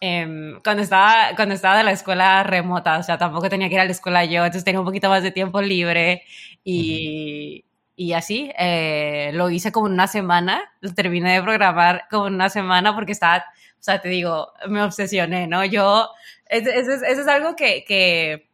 [0.00, 3.80] em, cuando, estaba, cuando estaba de la escuela remota, o sea, tampoco tenía que ir
[3.80, 6.22] a la escuela yo, entonces tenía un poquito más de tiempo libre
[6.64, 7.64] y,
[7.96, 12.34] y así, eh, lo hice como en una semana, lo terminé de programar como en
[12.34, 15.64] una semana porque estaba, o sea, te digo, me obsesioné, ¿no?
[15.64, 16.08] Yo,
[16.46, 18.47] eso es, algo que, que,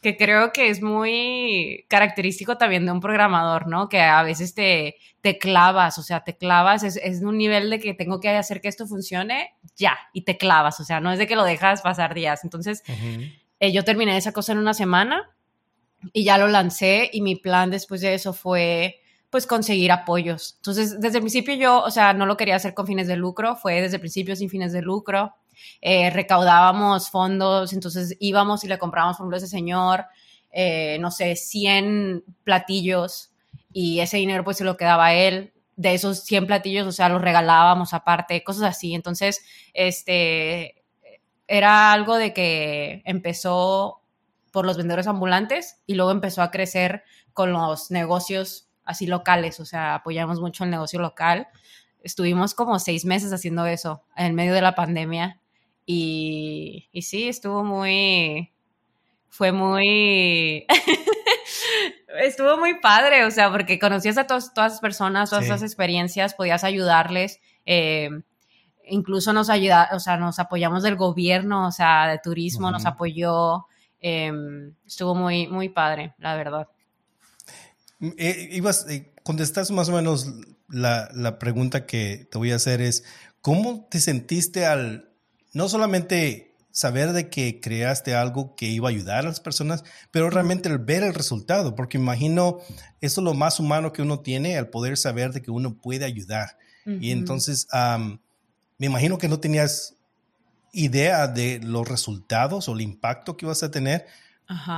[0.00, 3.88] que, creo que es muy característico también de un programador, ¿no?
[3.88, 7.78] Que a veces te, te clavas, o sea, te clavas, es, es un nivel de
[7.78, 11.18] que tengo que hacer que esto funcione, ya, y te clavas, o sea, no es
[11.18, 12.44] de que lo dejas pasar días.
[12.44, 12.82] Entonces,
[13.60, 15.30] eh, yo terminé esa cosa en una semana
[16.12, 20.54] y ya lo lancé y mi plan después de eso fue pues conseguir apoyos.
[20.56, 23.54] Entonces, desde el principio yo, o sea, no lo quería hacer con fines de lucro,
[23.54, 25.34] fue desde el principio sin fines de lucro.
[25.80, 30.06] Eh, recaudábamos fondos, entonces íbamos y le comprábamos, por ejemplo, a ese señor,
[30.52, 33.32] eh, no sé, 100 platillos
[33.72, 35.52] y ese dinero pues se lo quedaba él.
[35.76, 38.94] De esos 100 platillos, o sea, los regalábamos aparte, cosas así.
[38.94, 39.42] Entonces,
[39.72, 40.84] este,
[41.46, 44.02] era algo de que empezó
[44.52, 49.64] por los vendedores ambulantes y luego empezó a crecer con los negocios así locales, o
[49.64, 51.48] sea, apoyamos mucho el negocio local.
[52.02, 55.39] Estuvimos como seis meses haciendo eso en medio de la pandemia
[55.90, 58.52] y, y sí, estuvo muy,
[59.28, 60.66] fue muy,
[62.22, 66.64] estuvo muy padre, o sea, porque conocías a todas las personas, todas esas experiencias, podías
[66.64, 67.40] ayudarles.
[67.66, 68.10] Eh,
[68.84, 73.66] incluso nos ayuda, o sea, nos apoyamos del gobierno, o sea, de turismo, nos apoyó,
[74.00, 76.68] Em, estuvo muy, muy padre, la verdad.
[78.16, 80.26] Eh, ibas, eh, contestas más o menos
[80.68, 83.04] la, la, pregunta que te voy a hacer es,
[83.42, 85.09] ¿cómo te sentiste al
[85.52, 90.30] no solamente saber de que creaste algo que iba a ayudar a las personas, pero
[90.30, 91.74] realmente el ver el resultado?
[91.74, 92.58] Porque imagino,
[93.00, 96.04] eso es lo más humano que uno tiene, al poder saber de que uno puede
[96.04, 96.56] ayudar.
[96.86, 97.68] Y entonces,
[98.78, 99.94] me imagino que no tenías
[100.72, 104.06] idea de los resultados o el impacto que vas a tener.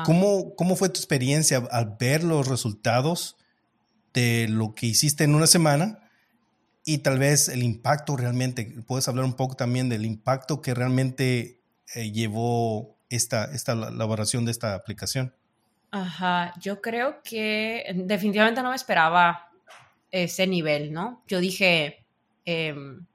[0.05, 3.37] ¿Cómo, ¿Cómo fue tu experiencia al ver los resultados
[4.13, 6.02] de lo que hiciste en una semana?
[6.85, 11.61] Y tal vez el impacto realmente, puedes hablar un poco también del impacto que realmente
[11.95, 15.35] eh, llevó esta, esta elaboración de esta aplicación.
[15.91, 19.51] Ajá, yo creo que definitivamente no me esperaba
[20.11, 21.23] ese nivel, ¿no?
[21.29, 22.07] Yo dije,
[22.45, 23.07] em,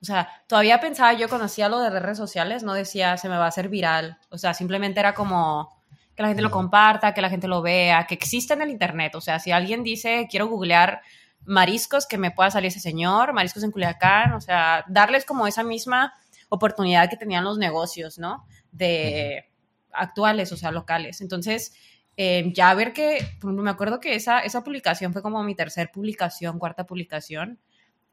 [0.00, 3.44] o sea, todavía pensaba, yo conocía lo de redes sociales, no decía se me va
[3.44, 4.18] a hacer viral.
[4.30, 5.80] O sea, simplemente era como
[6.16, 9.14] que la gente lo comparta, que la gente lo vea, que exista en el internet.
[9.14, 11.02] O sea, si alguien dice quiero googlear
[11.44, 15.62] mariscos, que me pueda salir ese señor, mariscos en Culiacán, o sea, darles como esa
[15.62, 16.14] misma
[16.48, 18.46] oportunidad que tenían los negocios, ¿no?
[18.70, 19.50] De
[19.92, 21.20] actuales, o sea, locales.
[21.20, 21.74] Entonces,
[22.16, 26.58] eh, ya ver que, me acuerdo que esa, esa publicación fue como mi tercer publicación,
[26.58, 27.58] cuarta publicación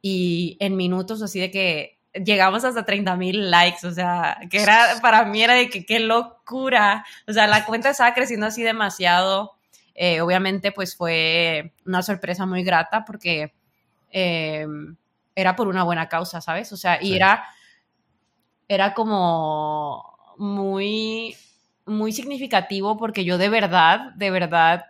[0.02, 5.00] y en minutos así de que llegamos hasta 30 mil likes, o sea, que era,
[5.02, 9.59] para mí era de que qué locura, o sea, la cuenta estaba creciendo así demasiado,
[10.02, 13.54] eh, obviamente pues fue una sorpresa muy grata porque
[14.10, 14.66] eh,
[15.36, 16.72] era por una buena causa, ¿sabes?
[16.72, 17.44] O sea, y era,
[18.70, 21.36] era como muy,
[21.86, 24.86] muy significativo porque yo de verdad, de verdad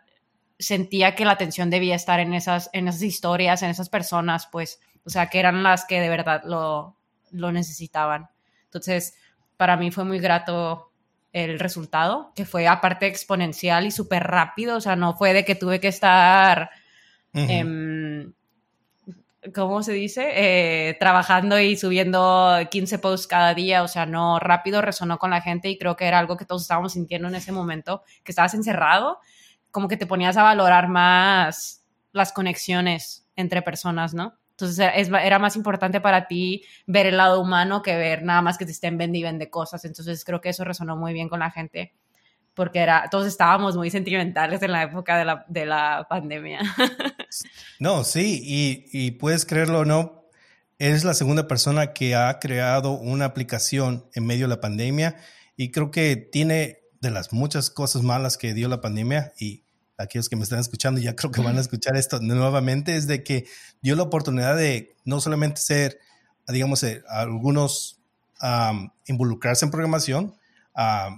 [0.59, 4.79] sentía que la atención debía estar en esas, en esas historias, en esas personas, pues,
[5.05, 6.95] o sea, que eran las que de verdad lo,
[7.31, 8.29] lo necesitaban.
[8.65, 9.15] Entonces,
[9.57, 10.88] para mí fue muy grato
[11.33, 15.55] el resultado, que fue aparte exponencial y súper rápido, o sea, no fue de que
[15.55, 16.71] tuve que estar,
[17.33, 18.33] em,
[19.53, 20.31] ¿cómo se dice?
[20.33, 25.41] Eh, trabajando y subiendo 15 posts cada día, o sea, no, rápido resonó con la
[25.41, 28.53] gente y creo que era algo que todos estábamos sintiendo en ese momento, que estabas
[28.53, 29.19] encerrado,
[29.71, 34.33] como que te ponías a valorar más las conexiones entre personas, ¿no?
[34.59, 34.79] Entonces
[35.23, 38.71] era más importante para ti ver el lado humano que ver nada más que te
[38.71, 39.85] estén vendiendo de cosas.
[39.85, 41.93] Entonces creo que eso resonó muy bien con la gente
[42.53, 46.59] porque era, todos estábamos muy sentimentales en la época de la, de la pandemia.
[47.79, 50.25] No, sí, y, y puedes creerlo o no,
[50.79, 55.15] eres la segunda persona que ha creado una aplicación en medio de la pandemia
[55.55, 59.63] y creo que tiene de las muchas cosas malas que dio la pandemia y
[59.99, 63.23] aquellos que me están escuchando ya creo que van a escuchar esto nuevamente, es de
[63.23, 63.45] que
[63.81, 65.99] dio la oportunidad de no solamente ser,
[66.47, 67.97] digamos, eh, algunos
[69.05, 70.37] involucrarse en programación,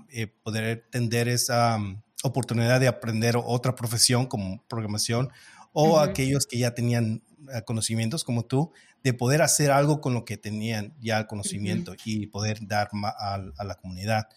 [0.09, 1.77] eh, poder tener esa
[2.23, 5.29] oportunidad de aprender otra profesión como programación,
[5.71, 7.21] o aquellos que ya tenían
[7.53, 8.71] eh, conocimientos como tú,
[9.03, 13.63] de poder hacer algo con lo que tenían ya conocimiento y poder dar a, a
[13.63, 14.27] la comunidad.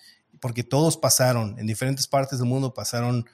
[0.41, 3.25] Porque todos pasaron, en diferentes partes del mundo pasaron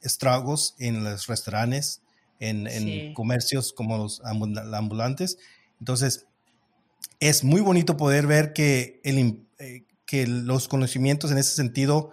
[0.00, 2.02] estragos en los restaurantes,
[2.40, 5.38] en, comercios como los ambulantes.
[5.78, 6.26] Entonces,
[7.20, 12.10] es muy bonito poder ver que, el, eh, que los conocimientos en ese sentido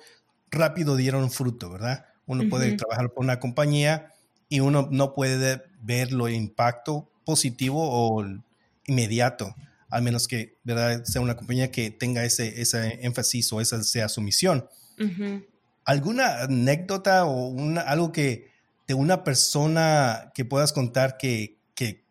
[0.49, 2.05] rápido dieron fruto, ¿verdad?
[2.25, 4.13] Uno puede trabajar por una compañía
[4.47, 8.25] y uno no puede ver lo impacto positivo o
[8.85, 9.55] inmediato,
[9.89, 11.03] al menos que ¿verdad?
[11.03, 14.65] sea una compañía que tenga ese, ese énfasis o esa sea su misión.
[15.91, 18.49] ¿Alguna anécdota o una, algo que
[18.88, 22.06] de una persona que puedas contar que, que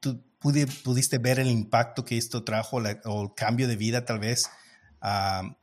[0.00, 4.48] tú pudiste ver el impacto que esto trajo o el cambio de vida tal vez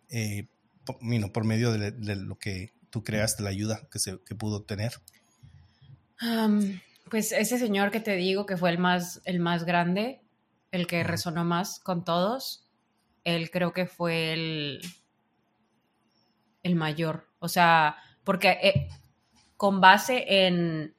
[0.10, 0.48] eh,
[0.86, 0.98] por,
[1.32, 4.94] por, medio de, lo que tú creaste, la ayuda que, se, que pudo tener?
[7.10, 10.22] pues ese señor que te digo que fue el más, el más grande,
[10.72, 12.68] el que resonó más con todos,
[13.24, 14.82] él creo que fue el,
[16.62, 17.27] el mayor.
[17.40, 18.88] O sea, porque eh,
[19.56, 20.96] con base en,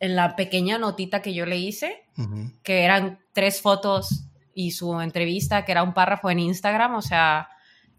[0.00, 2.04] en, la pequeña notita que yo le hice,
[2.62, 7.48] que eran tres fotos y su entrevista, que era un párrafo en Instagram, o sea,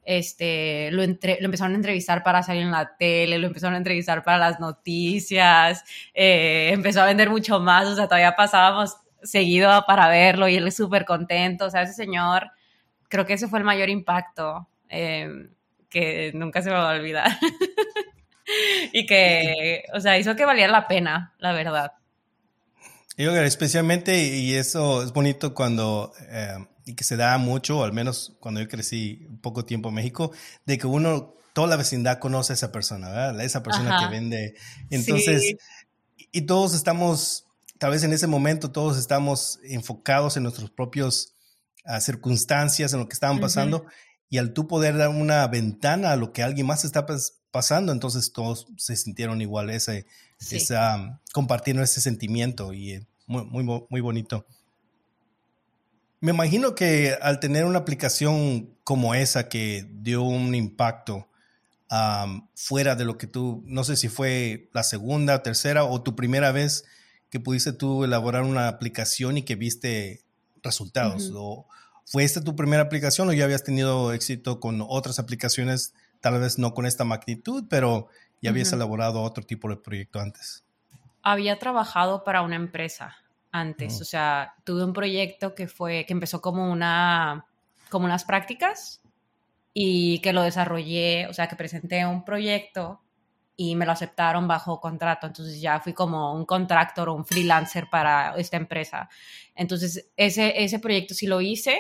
[0.05, 4.23] este, lo, lo, empezaron a entrevistar para salir en la tele, lo empezaron a entrevistar
[4.23, 10.07] para las noticias, eh, empezó a vender mucho más, o sea, todavía pasábamos seguido para
[10.07, 12.51] verlo y él es súper contento, o sea, ese señor,
[13.09, 15.49] creo que ese fue el mayor impacto eh,
[15.89, 17.37] que nunca se me va a olvidar.
[18.93, 21.93] y que, o sea, hizo que valiera la pena, la verdad.
[23.17, 28.37] Yo, especialmente, y eso es bonito cuando eh, y que se da mucho, al menos
[28.39, 30.31] cuando yo crecí poco tiempo en México,
[30.65, 33.41] de que uno, toda la vecindad conoce a esa persona, ¿verdad?
[33.41, 34.55] Esa persona que vende.
[34.91, 35.55] Entonces,
[36.31, 37.47] y todos estamos,
[37.79, 41.33] tal vez en ese momento, todos estamos enfocados en nuestros propios
[41.85, 43.85] ah, circunstancias, en lo que estaban pasando,
[44.35, 47.05] y al tú poder dar una ventana a lo que alguien más está
[47.51, 50.05] pasando, entonces todos se sintieron igual, ese,
[50.51, 54.45] esa, compartiendo ese sentimiento y eh, muy, muy, muy bonito.
[56.19, 61.29] Me imagino que al tener una aplicación como esa que dio un impacto
[62.55, 66.51] fuera de lo que tú, no sé si fue la segunda, tercera o tu primera
[66.51, 66.83] vez
[67.29, 70.25] que pudiste tú elaborar una aplicación y que viste
[70.61, 71.31] resultados.
[71.33, 71.67] o,
[72.05, 76.59] ¿Fue esta tu primera aplicación o ya habías tenido éxito con otras aplicaciones, tal vez
[76.59, 78.09] no con esta magnitud, pero
[78.41, 80.63] ya habías elaborado otro tipo de proyecto antes?
[81.23, 83.17] Había trabajado para una empresa
[83.51, 84.01] antes.
[84.01, 87.45] O sea, tuve un proyecto que fue, que empezó como una,
[87.89, 89.01] como unas prácticas
[89.73, 93.01] y que lo desarrollé, o sea, que presenté un proyecto
[93.57, 95.27] y me lo aceptaron bajo contrato.
[95.27, 99.09] Entonces ya fui como un contractor o un freelancer para esta empresa.
[99.55, 101.79] Entonces ese, ese proyecto sí lo hice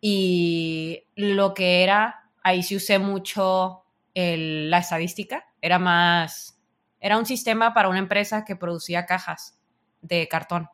[0.00, 3.82] y lo que era, ahí sí usé mucho
[4.14, 6.58] la estadística, era más,
[7.00, 9.58] era un sistema para una empresa que producía cajas
[10.00, 10.68] de cartón.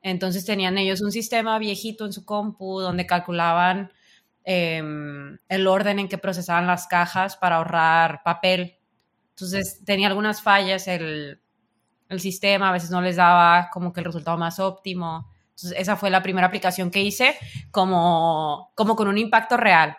[0.00, 3.92] Entonces tenían ellos un sistema viejito en su compu donde calculaban
[4.44, 8.77] em, el orden en que procesaban las cajas para ahorrar papel.
[9.38, 11.40] Entonces tenía algunas fallas el,
[12.18, 15.30] sistema, a veces no les daba como que el resultado más óptimo.
[15.50, 17.36] Entonces esa fue la primera aplicación que hice
[17.70, 19.96] como, como con un impacto real.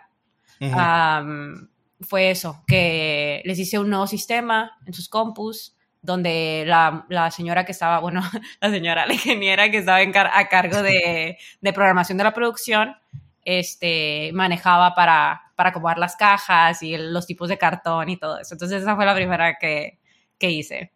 [2.02, 7.64] fue eso, que les hice un nuevo sistema en sus compus donde la, la, señora
[7.64, 8.20] que estaba, bueno,
[8.60, 12.96] la señora, la ingeniera que estaba a cargo de, de, programación de la producción,
[13.44, 18.54] este, manejaba para, para acomodar las cajas y los tipos de cartón y todo eso.
[18.54, 19.98] Entonces esa fue la primera que,
[20.38, 20.90] que hice.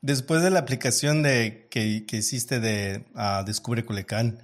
[0.00, 4.38] Después de la aplicación de, que, que hiciste de uh, Descubre Culecán,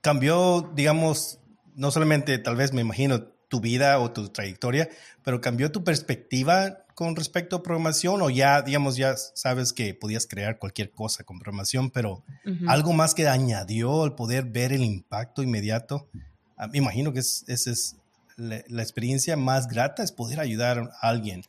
[0.00, 1.40] cambió, digamos,
[1.74, 4.88] no solamente tal vez me imagino tu vida o tu trayectoria,
[5.22, 10.26] pero cambió tu perspectiva con respecto a programación o ya, digamos, ya sabes que podías
[10.26, 12.24] crear cualquier cosa con programación, pero
[12.66, 16.08] algo más que añadió el poder ver el impacto inmediato?
[16.56, 17.96] Ah, me imagino que es, esa es
[18.36, 21.44] la, experiencia más grata, es poder ayudar a alguien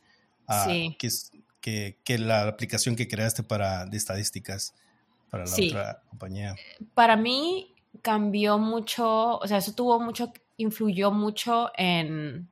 [0.46, 1.08] a, que,
[1.60, 4.74] que, que, la aplicación que creaste para de estadísticas
[5.30, 6.54] para la otra compañía.
[6.94, 12.48] Para mí cambió mucho, o sea, eso tuvo mucho, influyó mucho en,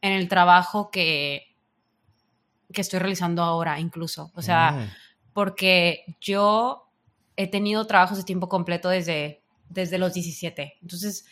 [0.00, 1.54] en el trabajo que,
[2.72, 4.32] que estoy realizando ahora incluso.
[4.34, 4.90] O sea, mm.
[5.32, 6.88] porque yo
[7.36, 9.41] he tenido trabajos de tiempo completo desde,
[9.72, 10.78] desde los 17.
[10.82, 11.24] Entonces,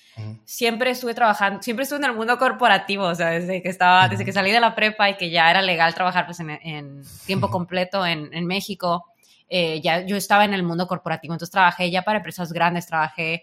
[0.45, 4.25] siempre estuve trabajando, siempre estuve en el mundo corporativo, o sea, desde que estaba, desde
[4.25, 8.05] que salí de la prepa y que ya era legal trabajar pues en, tiempo completo
[8.05, 9.07] en, en México.
[9.49, 13.43] Eh, ya yo estaba en el mundo corporativo, entonces trabajé ya para empresas grandes, trabajé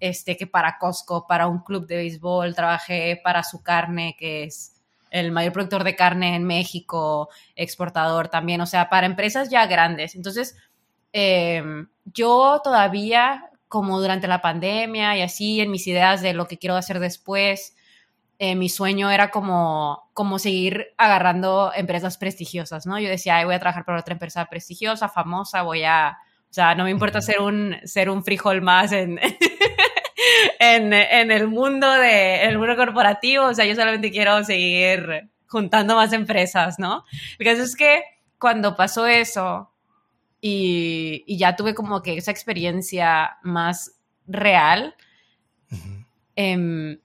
[0.00, 4.72] este, que para Costco, para un club de béisbol, trabajé para su carne, que es
[5.10, 10.14] el mayor productor de carne en México, exportador también, o sea, para empresas ya grandes.
[10.14, 10.56] Entonces,
[11.12, 16.58] em, yo todavía, como durante la pandemia y así, en mis ideas de lo que
[16.58, 17.76] quiero hacer después,
[18.38, 22.98] eh, mi sueño era como, como seguir agarrando empresas prestigiosas, ¿no?
[22.98, 26.18] Yo decía, voy a trabajar para otra empresa prestigiosa, famosa, voy a,
[26.50, 29.18] o sea, no me importa ser un, ser un frijol más en,
[30.58, 35.94] en, en, el mundo de, el mundo corporativo, o sea, yo solamente quiero seguir juntando
[35.96, 37.04] más empresas, ¿no?
[37.38, 38.02] Lo que es que
[38.38, 39.72] cuando pasó eso
[40.48, 43.96] y, y ya tuve como que esa experiencia más
[44.28, 44.94] real,
[46.36, 46.98] eh,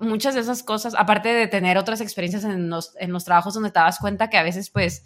[0.00, 3.70] muchas de esas cosas, aparte de tener otras experiencias en los, en los trabajos donde
[3.70, 5.04] te das cuenta que a veces, pues,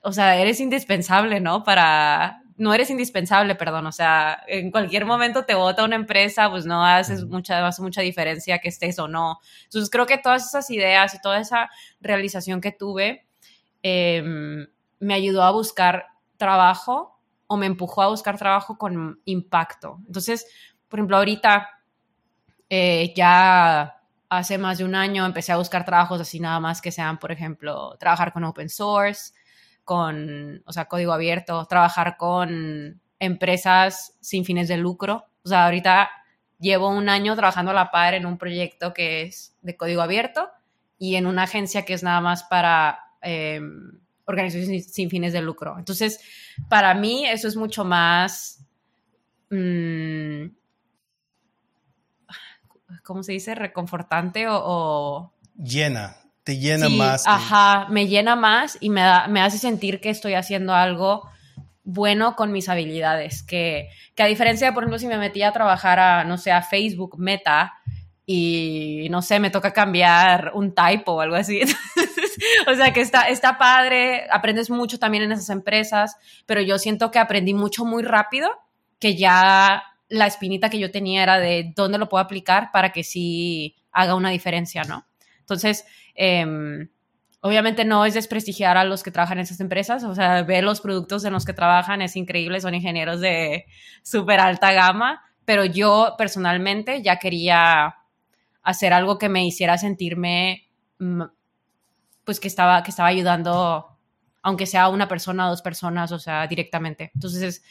[0.00, 1.62] o sea, eres indispensable, ¿no?
[1.62, 6.66] Para, no eres indispensable, perdón, o sea, en cualquier momento te vota una empresa, pues
[6.66, 9.38] no haces mucha, hace mucha diferencia que estés o no.
[9.62, 13.28] Entonces creo que todas esas ideas y toda esa realización que tuve
[13.84, 14.66] em,
[14.98, 19.98] me ayudó a buscar trabajo o me empujó a buscar trabajo con impacto.
[20.06, 20.46] Entonces,
[20.88, 21.68] por ejemplo, ahorita
[22.68, 26.90] eh, ya hace más de un año empecé a buscar trabajos así nada más que
[26.90, 29.32] sean, por ejemplo, trabajar con open source,
[29.84, 35.26] con, o sea, código abierto, trabajar con empresas sin fines de lucro.
[35.44, 36.10] O sea, ahorita
[36.58, 40.50] llevo un año trabajando a la par en un proyecto que es de código abierto
[40.98, 45.78] y en una agencia que es nada más para em, organizaciones sin fines de lucro.
[45.78, 46.20] Entonces,
[46.68, 48.64] para mí eso es mucho más...
[49.50, 50.46] Mm,
[53.02, 53.54] ¿cómo se dice?
[53.54, 55.32] Reconfortante o...
[55.56, 57.26] Llena, te llena más.
[57.26, 61.28] Ajá, me llena más y me, me hace sentir que estoy haciendo algo
[61.86, 65.52] bueno con mis habilidades, que, que a diferencia de, por ejemplo, si me metía a
[65.52, 67.74] trabajar a, no sé, a Facebook Meta
[68.26, 71.60] y, no sé, me toca cambiar un typo o algo así.
[72.66, 76.16] o sea, que está, está padre, aprendes mucho también en esas empresas,
[76.46, 78.50] pero yo siento que aprendí mucho muy rápido,
[78.98, 83.02] que ya la espinita que yo tenía era de dónde lo puedo aplicar para que
[83.02, 85.06] sí haga una diferencia, ¿no?
[85.40, 85.84] Entonces,
[86.14, 86.88] em,
[87.40, 90.80] obviamente no es desprestigiar a los que trabajan en esas empresas, o sea, ver los
[90.80, 93.66] productos en los que trabajan es increíble, son ingenieros de
[94.02, 97.94] súper alta gama, pero yo personalmente ya quería
[98.62, 100.68] hacer algo que me hiciera sentirme,
[102.26, 103.96] pues que estaba, que estaba ayudando,
[104.42, 107.12] aunque sea una persona o dos personas, o sea, directamente.
[107.14, 107.62] Entonces,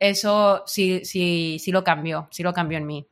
[0.00, 3.06] eso sí, sí, sí lo cambió, sí lo cambió en mí.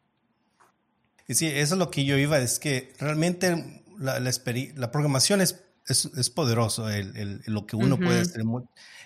[1.28, 5.62] Y sí, eso es lo que yo iba, es que realmente la, la, programación es,
[5.86, 8.42] es, es poderoso, el, lo que uno puede hacer.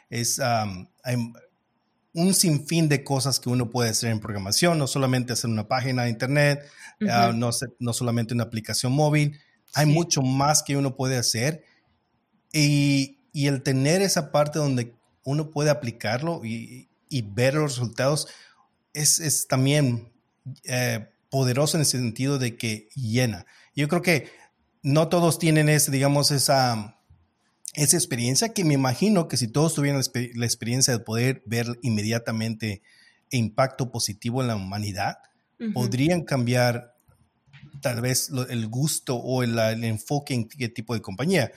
[0.08, 0.40] Es
[2.14, 6.04] un sinfín de cosas que uno puede hacer en programación, no solamente hacer una página
[6.04, 6.64] de internet,
[7.10, 7.50] ah, no,
[7.80, 9.38] no, solamente una aplicación móvil,
[9.74, 11.64] hay mucho más que uno puede hacer.
[12.52, 14.94] Y, y el tener esa parte donde
[15.24, 18.28] uno puede aplicarlo y, y ver los resultados
[18.92, 20.12] es, es también
[20.64, 23.46] eh, poderoso en el sentido de que llena.
[23.74, 24.30] Yo creo que
[24.82, 27.00] no todos tienen ese, digamos, esa,
[27.74, 30.00] esa experiencia que me imagino que si todos tuvieran
[30.34, 32.82] la, experiencia de poder ver inmediatamente
[33.30, 35.18] impacto positivo en la humanidad,
[35.72, 36.93] podrían cambiar
[37.80, 41.52] tal vez el gusto o el, enfoque en qué tipo de compañía.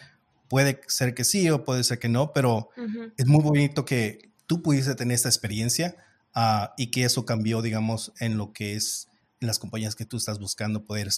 [0.50, 2.70] Puede ser que sí o puede ser que no, pero
[3.18, 5.96] es muy bonito que tú pudiste tener esta experiencia
[6.34, 9.10] ah, y que eso cambió, digamos, en lo que es
[9.40, 11.10] en las compañías que tú estás buscando poder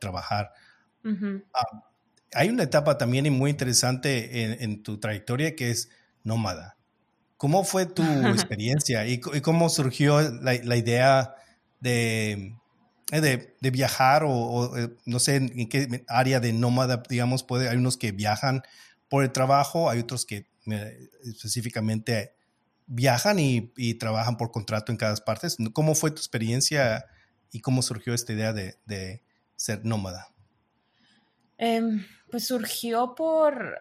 [0.00, 0.52] trabajar.
[1.04, 1.82] Ah,
[2.34, 5.90] hay una etapa también muy interesante en, tu trayectoria que es
[6.22, 6.76] nómada.
[7.36, 11.34] ¿Cómo fue tu experiencia y, cómo surgió la, idea
[11.80, 12.56] de,
[13.12, 13.20] eh,
[13.60, 17.96] de, viajar o, eh, no sé en, qué área de nómada, digamos, puede, hay unos
[17.96, 18.62] que viajan
[19.08, 22.34] por el trabajo, hay otros que eh, específicamente
[22.86, 25.48] viajan y, trabajan por contrato en cada parte.
[25.72, 27.04] ¿Cómo fue tu experiencia
[27.50, 29.22] y cómo surgió esta idea de,
[29.56, 30.28] ser nómada?
[31.58, 33.78] Em, pues surgió por,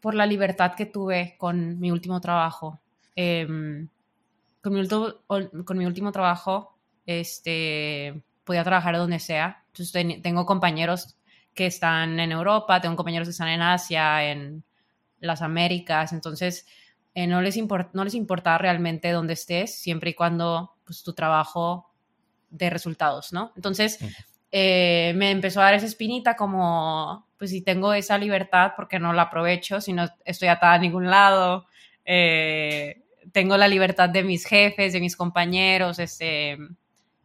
[0.00, 2.80] por la libertad que tuve con mi último trabajo.
[3.16, 3.88] Em,
[4.62, 9.64] con, mi con, mi último trabajo, este, podía trabajar donde sea.
[9.68, 11.16] Entonces tengo compañeros
[11.54, 14.64] que están en Europa, tengo compañeros que están en Asia, en
[15.20, 16.12] las Américas.
[16.12, 16.66] Entonces,
[17.14, 21.92] eh, no, les no les importa realmente dónde estés, siempre y cuando pues, tu trabajo
[22.50, 23.52] dé resultados, ¿no?
[23.56, 23.98] Entonces,
[24.52, 28.98] eh, me empezó a dar esa espinita como, pues si tengo esa libertad, ¿por qué
[28.98, 29.80] no la aprovecho?
[29.80, 31.66] Si no estoy atada a ningún lado,
[32.04, 36.58] eh, tengo la libertad de mis jefes, de mis compañeros, este,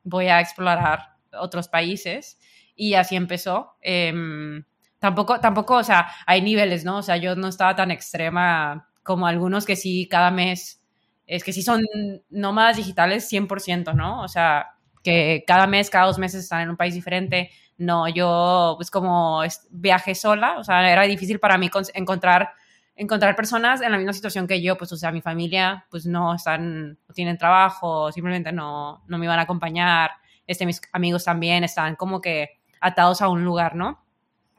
[0.05, 2.39] voy a explorar otros países.
[2.75, 3.75] Y así empezó.
[3.81, 4.63] Em,
[4.99, 6.97] tampoco, tampoco, o sea, hay niveles, ¿no?
[6.99, 10.81] O sea, yo no estaba tan extrema como algunos que sí cada mes,
[11.27, 11.81] es que sí son
[12.29, 14.21] nómadas digitales 100%, ¿no?
[14.23, 14.67] O sea,
[15.03, 17.51] que cada mes, cada dos meses están en un país diferente.
[17.77, 22.49] No, yo pues como viajé sola, o sea, era difícil para mí encontrar
[22.95, 26.35] encontrar personas en la misma situación que yo, pues, o sea, mi familia, pues, no
[26.35, 30.11] están, no tienen trabajo, simplemente no, no me iban a acompañar,
[30.47, 34.03] este, mis amigos también estaban como que atados a un lugar, ¿no?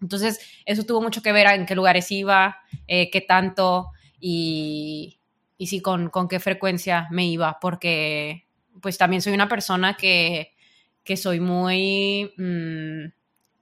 [0.02, 5.20] Entonces, eso tuvo mucho que ver en qué lugares iba, eh, qué tanto y,
[5.56, 8.46] y sí, con, con qué frecuencia me iba, porque
[8.82, 10.54] pues también soy una persona que,
[11.02, 13.06] que soy muy, mm,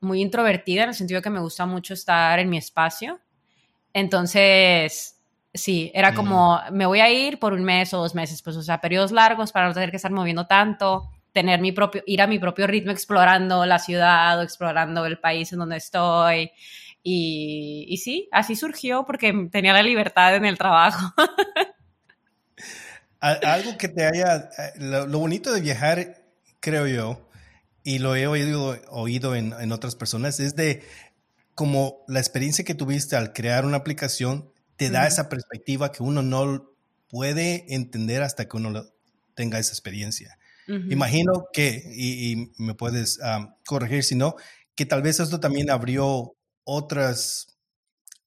[0.00, 3.20] muy introvertida en el sentido que me gusta mucho estar en mi espacio.
[3.94, 5.22] Entonces,
[5.54, 6.14] sí, era mm.
[6.14, 9.12] como, me voy a ir por un mes o dos meses, pues, o sea, periodos
[9.12, 12.66] largos para no tener que estar moviendo tanto, tener mi propio, ir a mi propio
[12.66, 16.50] ritmo explorando la ciudad o explorando el país en donde estoy.
[17.02, 21.14] Y, y sí, así surgió porque tenía la libertad en el trabajo.
[23.20, 26.22] Algo que te haya, eh, lo, bonito de viajar,
[26.60, 27.28] creo yo,
[27.82, 30.82] y lo he oído, oído en, en, otras personas, es de
[31.54, 36.22] como la experiencia que tuviste al crear una aplicación te da esa perspectiva que uno
[36.22, 36.70] no
[37.08, 38.84] puede entender hasta que uno
[39.34, 40.38] tenga esa experiencia.
[40.66, 43.20] Imagino que, y, me puedes
[43.66, 44.34] corregir si no,
[44.74, 47.58] que tal vez esto también abrió otras,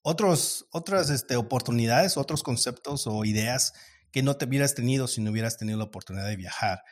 [0.02, 3.72] otros, otras este, oportunidades, otros conceptos o ideas
[4.12, 6.82] que no te hubieras tenido si no hubieras tenido la oportunidad de viajar.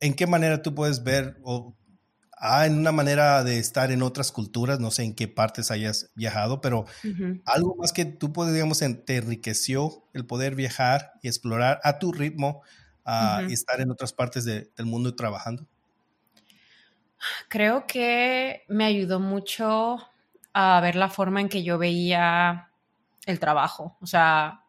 [0.00, 1.76] ¿En qué manera tú puedes ver o
[2.40, 6.10] ah, en una manera de estar en otras culturas, no sé en qué partes hayas
[6.14, 6.86] viajado, pero
[7.44, 12.12] algo más que tú puedes, digamos, te enriqueció el poder viajar y explorar a tu
[12.12, 12.62] ritmo
[13.06, 15.66] uh, y estar en otras partes del mundo trabajando?
[17.48, 19.98] Creo que me ayudó mucho
[20.52, 22.70] a ver la forma en que yo veía
[23.26, 23.98] el trabajo.
[24.00, 24.64] O sea,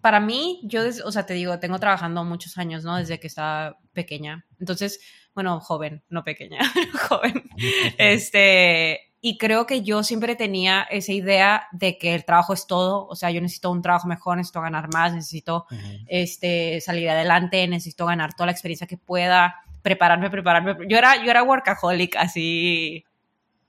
[0.00, 2.96] para mí, yo, o sea, te digo, tengo trabajando muchos años, ¿no?
[2.96, 4.46] Desde que estaba pequeña.
[4.60, 5.00] Entonces,
[5.36, 6.58] bueno, joven, no pequeña,
[7.08, 7.44] joven.
[7.98, 13.06] Este, y creo que yo siempre tenía esa idea de que el trabajo es todo,
[13.06, 15.66] o sea, yo necesito un trabajo mejor, necesito ganar más, necesito
[16.06, 20.74] este, salir adelante, necesito ganar toda la experiencia que pueda, prepararme, prepararme.
[20.88, 23.04] Yo era, yo era workaholic, así,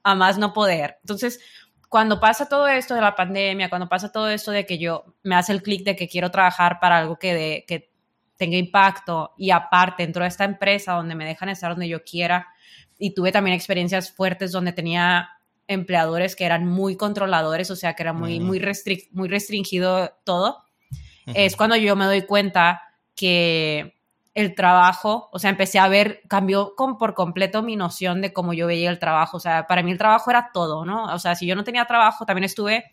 [0.03, 0.97] a más no poder.
[1.01, 1.39] Entonces,
[1.89, 5.35] cuando pasa todo esto de la pandemia, cuando pasa todo esto de que yo me
[5.35, 7.91] hace el clic de que quiero trabajar para algo que, de, que
[8.37, 12.47] tenga impacto y aparte dentro de esta empresa donde me dejan estar donde yo quiera
[12.97, 15.29] y tuve también experiencias fuertes donde tenía
[15.67, 18.61] empleadores que eran muy controladores, o sea, que era muy, muy,
[19.11, 20.63] muy restringido todo,
[21.25, 22.81] es cuando yo me doy cuenta
[23.15, 23.97] que
[24.37, 28.53] el trabajo, o sea, empecé a ver, cambió con, por completo mi noción de cómo
[28.53, 29.37] yo veía el trabajo.
[29.37, 31.05] O sea, para mí el trabajo era todo, ¿no?
[31.05, 32.85] O sea, si yo no tenía trabajo, también estuve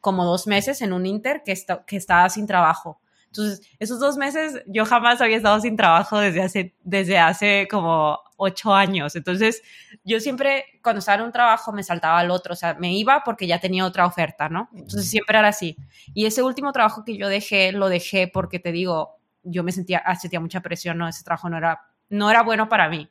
[0.00, 1.54] como dos meses en un Inter que,
[1.86, 3.02] que estaba sin trabajo.
[3.28, 8.18] Entonces, esos dos meses yo jamás había estado sin trabajo desde hace, desde hace como
[8.36, 9.14] ocho años.
[9.16, 9.62] Entonces,
[10.04, 12.54] yo siempre, cuando estaba en un trabajo, me saltaba al otro.
[12.54, 14.68] O sea, me iba porque ya tenía otra oferta, ¿no?
[14.72, 15.76] Entonces, siempre era así.
[16.14, 20.02] Y ese último trabajo que yo dejé, lo dejé porque te digo, yo me sentía,
[20.04, 21.08] ah, sentía mucha presión, ¿no?
[21.08, 23.08] Ese trabajo no era, no era bueno para mí.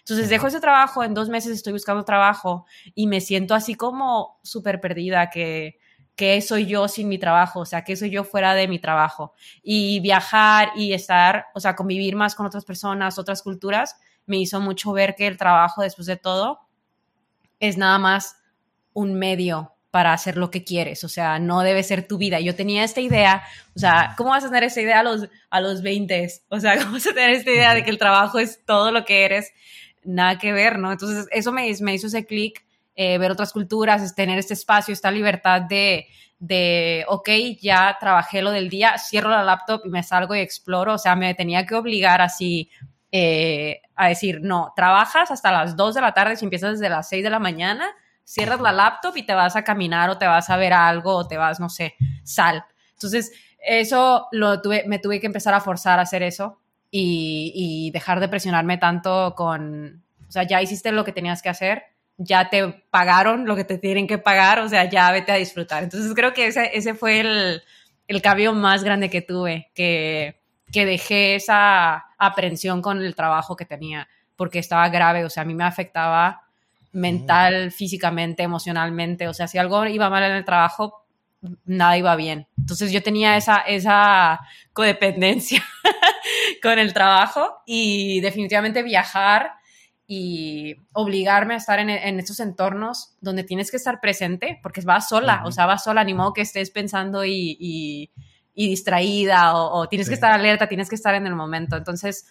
[0.00, 4.38] Entonces dejo ese trabajo, en dos meses estoy buscando trabajo y me siento así como
[4.42, 5.78] súper perdida, que,
[6.16, 9.34] que soy yo sin mi trabajo, o sea, que soy yo fuera de mi trabajo.
[9.62, 14.60] Y viajar y estar, o sea, convivir más con otras personas, otras culturas, me hizo
[14.60, 16.60] mucho ver que el trabajo, después de todo,
[17.60, 18.36] es nada más
[18.94, 22.40] un medio para hacer lo que quieres, o sea, no debe ser tu vida.
[22.40, 23.42] Yo tenía esta idea,
[23.74, 26.28] o sea, ¿cómo vas a tener esta idea a los, a los 20?
[26.48, 29.04] O sea, ¿cómo vas a tener esta idea de que el trabajo es todo lo
[29.04, 29.52] que eres?
[30.04, 30.92] Nada que ver, ¿no?
[30.92, 32.65] Entonces, eso me, me hizo ese clic,
[32.96, 36.06] eh, ver otras culturas, tener este espacio, esta libertad de,
[36.38, 37.28] de, ok,
[37.60, 41.14] ya trabajé lo del día, cierro la laptop y me salgo y exploro, o sea,
[41.14, 42.70] me tenía que obligar así
[43.12, 47.08] eh, a decir, no, trabajas hasta las 2 de la tarde si empiezas desde las
[47.08, 47.86] 6 de la mañana
[48.26, 51.26] cierras la laptop y te vas a caminar o te vas a ver algo o
[51.26, 51.94] te vas, no sé,
[52.24, 52.64] sal.
[52.92, 53.32] Entonces,
[53.64, 58.28] eso lo tuve, me tuve que empezar a forzar a hacer eso y, dejar de
[58.28, 61.84] presionarme tanto con, o sea, ya hiciste lo que tenías que hacer,
[62.18, 65.82] ya te pagaron lo que te tienen que pagar, o sea, ya vete a disfrutar.
[65.82, 67.62] Entonces, creo que ese, ese fue el,
[68.08, 70.40] el cambio más grande que tuve, que,
[70.72, 75.46] que dejé esa aprensión con el trabajo que tenía, porque estaba grave, o sea, a
[75.46, 76.42] mí me afectaba
[76.92, 79.28] mental, físicamente, emocionalmente.
[79.28, 81.04] O sea, si algo iba mal en el trabajo,
[81.64, 82.48] nada iba bien.
[82.58, 84.40] Entonces yo tenía esa, esa
[84.72, 85.62] codependencia
[86.62, 89.52] con el trabajo y definitivamente viajar
[90.06, 95.08] y obligarme a estar en, en, estos entornos donde tienes que estar presente, porque vas
[95.08, 98.10] sola, o sea, vas sola, ni modo que estés pensando y, y,
[98.54, 101.76] distraída o, tienes que estar alerta, tienes que estar en el momento.
[101.76, 102.26] Entonces,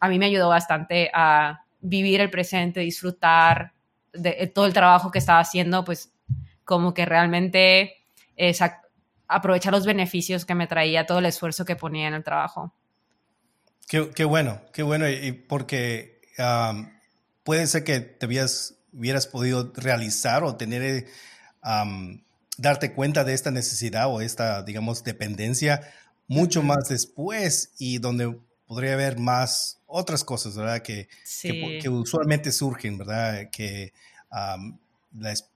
[0.00, 3.72] a mí me ayudó bastante a vivir el presente, disfrutar
[4.12, 6.12] de todo el trabajo que estaba haciendo, pues
[6.64, 7.94] como que realmente
[9.28, 12.74] aprovechar los beneficios que me traía todo el esfuerzo que ponía en el trabajo.
[13.86, 16.20] Qué, bueno, qué bueno, y porque
[17.48, 21.06] puede ser que te hubieras podido realizar o tener,
[22.58, 25.80] darte cuenta de esta necesidad o esta, digamos, dependencia
[26.26, 30.82] mucho más después y donde podría haber más otras cosas, ¿verdad?
[30.82, 31.08] Que,
[31.80, 33.48] que, usualmente surgen, ¿verdad?
[33.50, 33.94] Que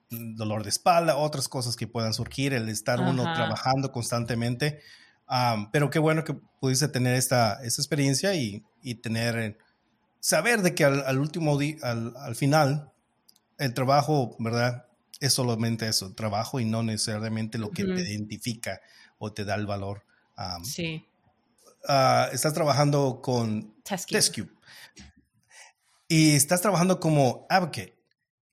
[0.09, 4.81] dolor de espalda, otras cosas que puedan surgir, el estar uno trabajando constantemente.
[5.71, 9.59] pero qué bueno que pudiste tener esta, esta experiencia y, y tener,
[10.23, 12.93] saber de que al, último día, al, al, final,
[13.59, 14.87] el trabajo, ¿verdad?
[15.21, 18.81] Es solamente eso, trabajo y no necesariamente lo que te identifica
[19.19, 20.05] o te da el valor.
[20.65, 21.05] sí.
[21.89, 24.51] Ah, estás trabajando con TestCube.
[26.07, 27.99] Y estás trabajando como advocate,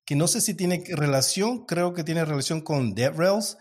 [0.03, 3.59] que no sé si tiene relación, creo que tiene relación con DevRails.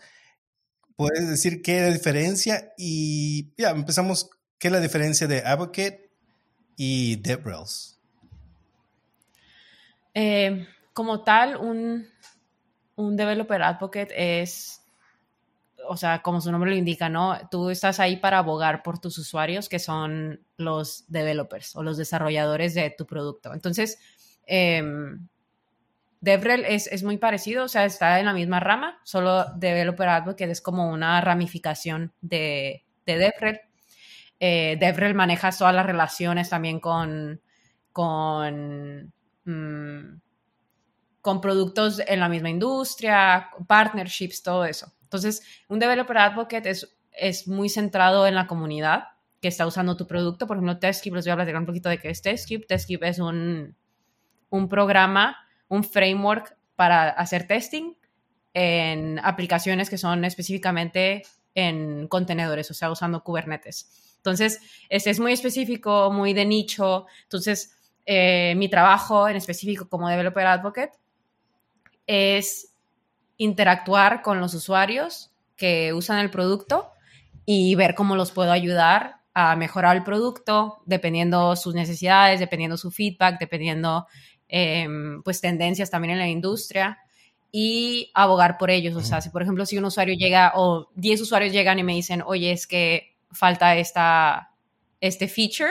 [0.95, 2.73] ¿Puedes decir qué es la diferencia?
[2.79, 4.31] Y ya, empezamos.
[4.57, 6.09] ¿Qué es la diferencia de advocate
[6.75, 7.98] y DevRails?
[10.13, 12.07] Eh, como tal, un,
[12.95, 14.79] un developer advocate es
[15.87, 17.37] o sea, como su nombre lo indica, ¿no?
[17.49, 22.75] Tú estás ahí para abogar por tus usuarios, que son los developers o los desarrolladores
[22.75, 23.53] de tu producto.
[23.53, 23.97] Entonces,
[24.45, 24.83] eh,
[26.21, 30.61] DevRel es, muy parecido, o sea, está en la misma rama, solo Developer Advocate es
[30.61, 33.61] como una ramificación de, de DevRel.
[34.41, 37.41] Eh, DevRel maneja todas las relaciones también con,
[37.93, 39.13] con,
[39.45, 40.19] mm,
[41.21, 44.93] con productos en la misma industria, partnerships, todo eso.
[45.03, 49.05] Entonces, un developer advocate es, es muy centrado en la comunidad
[49.41, 50.47] que está usando tu producto.
[50.47, 52.65] Por ejemplo, TestCube, les voy a platicar un poquito de qué es TestCube.
[52.67, 53.75] TestCube es un,
[54.49, 55.37] un programa,
[55.67, 57.95] un framework para hacer testing
[58.53, 61.23] en aplicaciones que son específicamente
[61.55, 64.13] en contenedores, o sea, usando Kubernetes.
[64.17, 64.59] Entonces,
[64.89, 67.05] este es muy específico, muy de nicho.
[67.23, 67.78] Entonces,
[68.11, 70.93] eh, mi trabajo en específico como developer advocate
[72.07, 72.73] es
[73.37, 76.89] interactuar con los usuarios que usan el producto
[77.45, 82.89] y ver cómo los puedo ayudar a mejorar el producto dependiendo sus necesidades, dependiendo su
[82.89, 84.07] feedback, dependiendo
[84.47, 86.97] em, pues tendencias también en la industria
[87.51, 88.95] y abogar por ellos.
[88.95, 91.93] O sea, si por ejemplo si un usuario llega o 10 usuarios llegan y me
[91.93, 94.49] dicen, oye, es que falta esta,
[94.99, 95.69] este feature,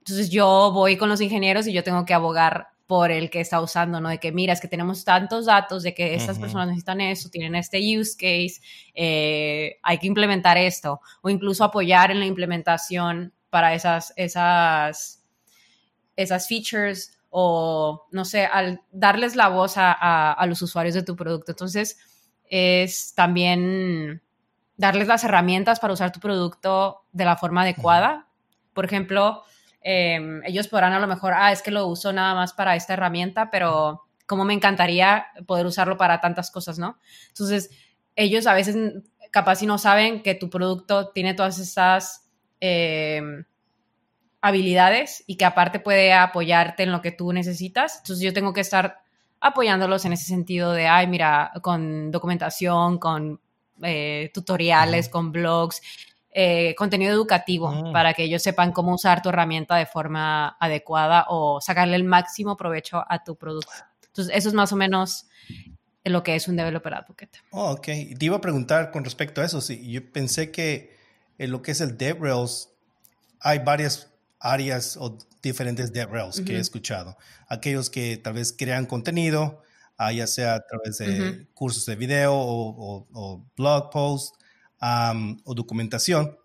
[0.00, 3.60] entonces yo voy con los ingenieros y yo tengo que abogar por el que está
[3.60, 4.08] usando, ¿no?
[4.08, 7.54] De que, mira, es que tenemos tantos datos de que estas personas necesitan eso, tienen
[7.54, 8.60] este use case,
[8.94, 15.22] eh, hay que implementar esto, o incluso apoyar en la implementación para esas, esas,
[16.16, 21.14] esas features, o no sé, al darles la voz a, a los usuarios de tu
[21.14, 21.52] producto.
[21.52, 21.96] Entonces,
[22.48, 24.20] es también
[24.76, 28.26] darles las herramientas para usar tu producto de la forma adecuada.
[28.72, 29.44] Por ejemplo,
[29.82, 32.92] Em, ellos podrán a lo mejor, ah, es que lo uso nada más para esta
[32.92, 36.98] herramienta, pero como me encantaría poder usarlo para tantas cosas, ¿no?
[37.28, 37.70] Entonces,
[38.14, 38.76] ellos a veces
[39.30, 42.28] capaz si no saben que tu producto tiene todas estas
[42.60, 43.44] em,
[44.40, 47.98] habilidades y que aparte puede apoyarte en lo que tú necesitas.
[47.98, 49.02] Entonces, yo tengo que estar
[49.40, 53.40] apoyándolos en ese sentido de, ay, mira, con documentación, con
[53.82, 55.80] eh, tutoriales, con blogs,
[56.32, 57.92] eh, contenido educativo mm.
[57.92, 62.56] para que ellos sepan cómo usar tu herramienta de forma adecuada o sacarle el máximo
[62.56, 63.72] provecho a tu producto.
[64.06, 65.26] Entonces, eso es más o menos
[66.04, 67.40] lo que es un developer advocate.
[67.50, 67.84] Oh, ok.
[67.84, 69.60] Te iba a preguntar con respecto a eso.
[69.60, 70.96] Sí, yo pensé que
[71.38, 72.70] en lo que es el DevRails
[73.40, 77.16] hay varias áreas o diferentes DevRails que he escuchado.
[77.48, 79.62] Aquellos que tal vez crean contenido,
[79.96, 84.38] ah, ya sea a través de cursos de video o, o blog posts,
[84.80, 86.36] o documentación,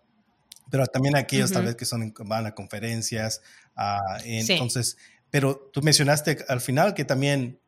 [0.70, 3.40] pero también aquellos tal vez que son, van a conferencias.
[3.76, 4.96] Uh, entonces,
[5.30, 7.60] pero tú mencionaste al final que también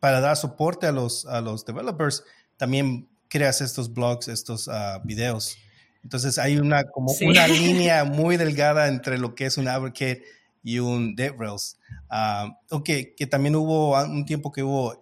[0.00, 2.24] para dar soporte a los, a los developers,
[2.56, 5.56] también creas estos blogs, estos uh, videos.
[6.02, 10.24] Entonces hay una, como una línea muy delgada entre lo que es un advocate
[10.64, 11.78] y un DevRails.
[12.10, 15.00] Uh, ok, que también hubo un tiempo que hubo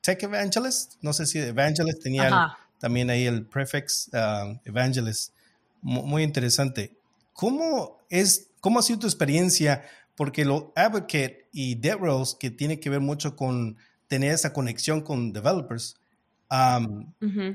[0.00, 5.32] Tech Evangelist, no sé si Evangelist tenía también ahí el prefix um, evangelist.
[5.80, 6.92] Muy interesante.
[7.32, 9.86] ¿Cómo, es, ¿Cómo ha sido tu experiencia?
[10.14, 15.32] Porque lo advocate y DevRels, que tiene que ver mucho con tener esa conexión con
[15.32, 15.96] developers,
[16.50, 17.10] um,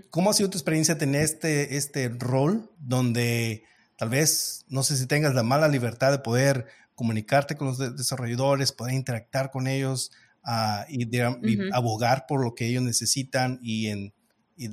[0.10, 3.66] ¿cómo ha sido tu experiencia tener este, este rol donde
[3.98, 6.66] tal vez, no sé si tengas la mala libertad de poder
[6.96, 10.12] comunicarte con los desarrolladores, poder interactuar con ellos
[10.44, 11.08] ah, y,
[11.72, 14.12] abogar por lo que ellos necesitan y, en,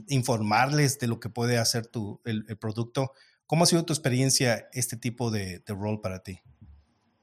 [0.08, 3.12] informarles de lo que puede hacer tu, el, producto.
[3.46, 6.40] ¿Cómo ha sido tu experiencia este tipo de, rol para ti?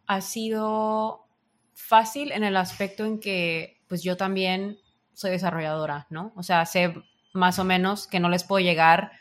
[0.08, 1.28] Ha sido
[1.74, 4.78] fácil en el aspecto en que pues yo también
[5.14, 6.34] soy desarrolladora, ¿no?
[6.36, 6.94] O sea, sé
[7.34, 9.12] más o menos que no les puedo llegar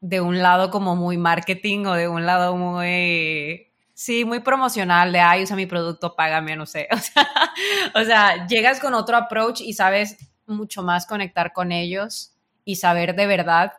[0.00, 5.20] de un lado como muy marketing o de un lado muy, sí, muy promocional de,
[5.20, 6.88] ay, usa mi producto, págame, no sé.
[7.94, 10.16] O sea, llegas con otro approach y sabes
[10.52, 12.32] mucho más conectar con ellos
[12.64, 13.72] y saber de verdad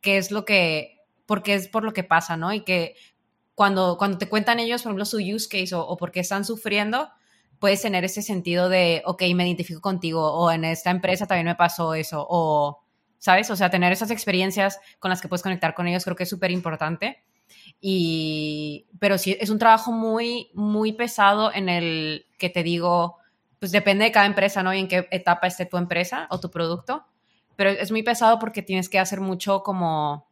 [0.00, 2.52] qué es lo que, porque es por lo que pasa, ¿no?
[2.52, 2.96] Y que
[3.54, 6.44] cuando, cuando te cuentan ellos, por ejemplo, su use case o, o por qué están
[6.44, 7.10] sufriendo,
[7.58, 11.54] puedes tener ese sentido de, ok, me identifico contigo, o en esta empresa también me
[11.54, 12.82] pasó eso, o
[13.22, 13.48] ¿sabes?
[13.50, 16.28] O sea, tener esas experiencias con las que puedes conectar con ellos creo que es
[16.28, 17.22] súper importante.
[17.80, 23.18] Y, pero sí, es un trabajo muy, muy pesado en el que te digo,
[23.62, 24.74] pues depende de cada empresa, ¿no?
[24.74, 27.04] Y en qué etapa esté tu empresa o tu producto.
[27.54, 30.26] Pero es muy pesado porque tienes que hacer mucho como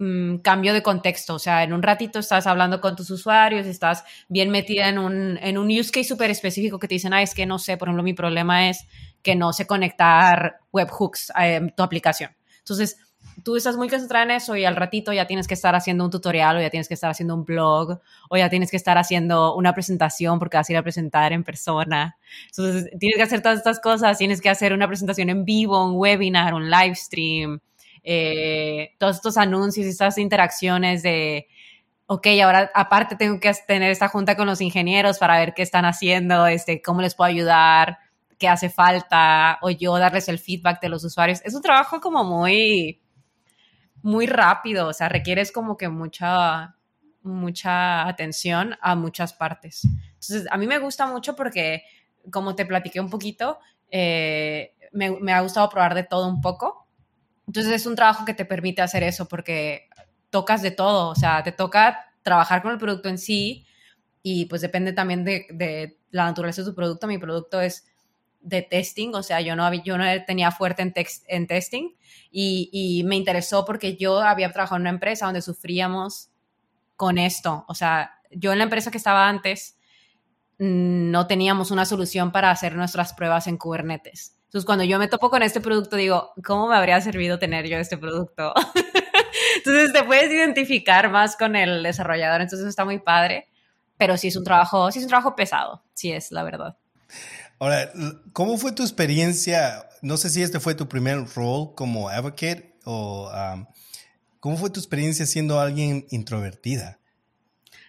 [0.00, 1.34] Mm, cambio de contexto.
[1.34, 5.36] O sea, en un ratito estás hablando con tus usuarios, estás bien metida en un,
[5.42, 7.88] en un use case súper específico que te dicen, ah, es que no sé, por
[7.88, 8.86] ejemplo, mi problema es
[9.22, 12.34] que no sé conectar webhooks a tu aplicación.
[12.60, 12.96] Entonces,
[13.42, 16.10] tú estás muy concentrada en eso y al ratito ya tienes que estar haciendo un
[16.10, 19.54] tutorial o ya tienes que estar haciendo un blog o ya tienes que estar haciendo
[19.54, 22.16] una presentación porque vas a ir a presentar en persona.
[22.46, 25.96] Entonces, tienes que hacer todas estas cosas, tienes que hacer una presentación en vivo, un
[25.96, 27.60] webinar, un live stream,
[28.02, 31.46] eh, todos estos anuncios y estas interacciones de,
[32.06, 35.84] ok, ahora aparte tengo que tener esta junta con los ingenieros para ver qué están
[35.84, 37.98] haciendo, este, cómo les puedo ayudar,
[38.38, 41.40] qué hace falta, o yo darles el feedback de los usuarios.
[41.44, 43.00] Es un trabajo como muy,
[44.02, 46.76] muy rápido, o sea, requieres como que mucha,
[47.22, 49.82] mucha atención a muchas partes.
[49.84, 51.82] Entonces, a mí me gusta mucho porque,
[52.30, 53.58] como te platiqué un poquito,
[53.90, 56.86] eh, me, me, ha gustado probar de todo un poco.
[57.46, 59.88] Entonces es un trabajo que te permite hacer eso porque
[60.30, 63.66] tocas de todo, o sea, te toca trabajar con el producto en sí
[64.22, 67.06] y pues depende también de, la naturaleza de tu producto.
[67.06, 67.89] Mi producto es
[68.40, 71.90] de testing, o sea, yo no, yo no tenía fuerte en, testing
[72.30, 76.30] y, y, me interesó porque yo había trabajado en una empresa donde sufríamos
[76.96, 79.76] con esto, o sea, yo en la empresa que estaba antes
[80.58, 84.36] mm, no teníamos una solución para hacer nuestras pruebas en Kubernetes.
[84.44, 87.76] Entonces, cuando yo me topo con este producto, digo, ¿cómo me habría servido tener yo
[87.76, 88.52] este producto?
[89.56, 93.48] Entonces, te puedes identificar más con el desarrollador, entonces está muy padre,
[93.96, 96.76] pero sí es un trabajo, sí es un trabajo pesado, sí es, la verdad.
[97.60, 97.92] Ahora,
[98.32, 99.86] ¿cómo fue tu experiencia?
[100.00, 103.66] No sé si este fue tu primer rol como advocate o um,
[104.40, 106.98] ¿cómo fue tu experiencia siendo alguien introvertida?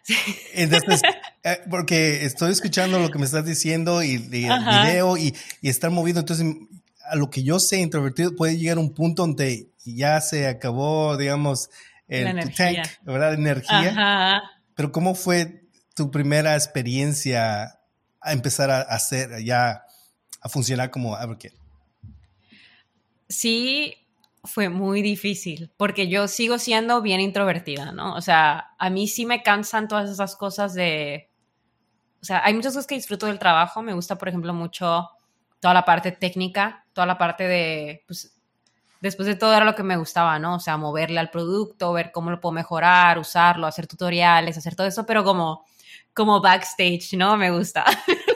[0.03, 0.15] Sí.
[0.53, 1.01] Entonces,
[1.45, 5.89] eh, porque estoy escuchando lo que me estás diciendo y, el video y, y estar
[5.89, 6.19] moviendo.
[6.19, 6.45] Entonces,
[7.09, 11.15] a lo que yo sé, introvertido puede llegar a un punto donde ya se acabó,
[11.15, 11.69] digamos,
[12.09, 13.35] el tank, ¿verdad?
[13.35, 14.41] Energía.
[14.75, 15.63] Pero ¿cómo fue
[15.95, 17.79] tu primera experiencia
[18.21, 19.83] a empezar a hacer, ya
[20.41, 21.57] a funcionar como advocate?
[23.27, 23.95] Sí,
[24.43, 28.15] fue muy difícil, porque yo sigo siendo bien introvertida, ¿no?
[28.15, 31.31] O sea, a mí sí me cansan todas esas cosas de
[32.21, 33.81] o sea, hay muchas cosas que disfruto del trabajo.
[33.81, 35.09] Me gusta, por ejemplo, mucho
[35.59, 38.39] toda la parte técnica, toda la parte de, pues,
[39.01, 40.55] después de todo era lo que me gustaba, ¿no?
[40.55, 44.85] O sea, moverle al producto, ver cómo lo puedo mejorar, usarlo, hacer tutoriales, hacer todo
[44.85, 45.65] eso, pero como,
[46.13, 47.37] como backstage, ¿no?
[47.37, 47.85] Me gusta.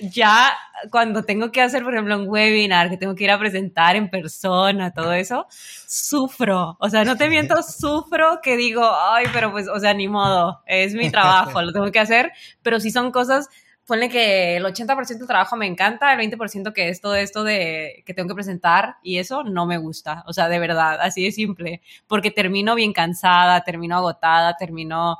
[0.00, 0.52] ya
[0.90, 4.10] cuando tengo que hacer, por ejemplo, un webinar, que tengo que ir a presentar en
[4.10, 6.76] persona, todo eso, sufro.
[6.80, 10.62] O sea, no te miento, sufro que digo, ay, pero pues, o sea, ni modo,
[10.66, 12.32] es mi trabajo, lo tengo que hacer,
[12.62, 13.48] pero si son cosas,
[13.86, 18.02] ponle que el 80% del trabajo me encanta, el 20% que es todo esto de
[18.06, 20.24] que tengo que presentar y eso no me gusta.
[20.26, 25.18] O sea, de verdad, así de simple, porque termino bien cansada, termino agotada, termino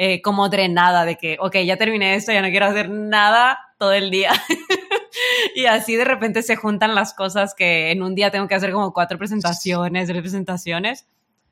[0.00, 3.92] eh, como drenada de que, ok, ya terminé esto, ya no quiero hacer nada todo
[3.92, 4.30] el día.
[5.56, 8.70] y así de repente se juntan las cosas que en un día tengo que hacer
[8.70, 11.08] como cuatro presentaciones, tres presentaciones.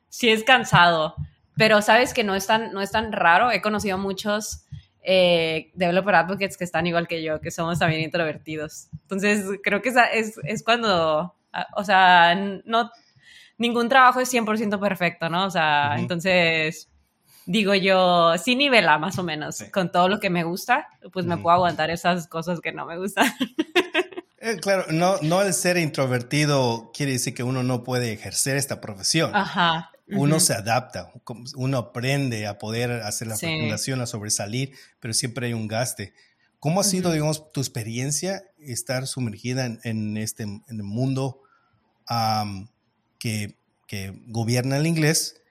[0.07, 1.15] Sí es cansado,
[1.57, 3.51] pero sabes que no es tan, no es tan raro.
[3.51, 4.63] He conocido muchos
[5.03, 8.87] eh, developer advocates que están igual que yo, que somos también introvertidos.
[8.93, 12.33] Entonces, creo que es, es cuando, ah, o sea,
[12.63, 12.91] no,
[13.57, 15.47] ningún trabajo es 100% perfecto, ¿no?
[15.47, 16.89] O sea, entonces
[17.47, 21.37] digo yo, sí nivela más o menos con todo lo que me gusta, pues me
[21.37, 23.27] puedo aguantar esas cosas que no me gustan.
[24.39, 28.79] Eh, claro, no, no el ser introvertido quiere decir que uno no puede ejercer esta
[28.79, 29.35] profesión.
[29.35, 29.89] Ajá.
[30.09, 31.11] uno se adapta,
[31.55, 33.47] uno aprende a poder hacer la sí.
[33.91, 36.13] a sobresalir, pero siempre hay un gaste.
[36.59, 41.41] ¿Cómo ha sido, digamos, tu experiencia estar sumergida en, este en el mundo
[43.19, 43.55] que,
[44.27, 45.41] gobierna el inglés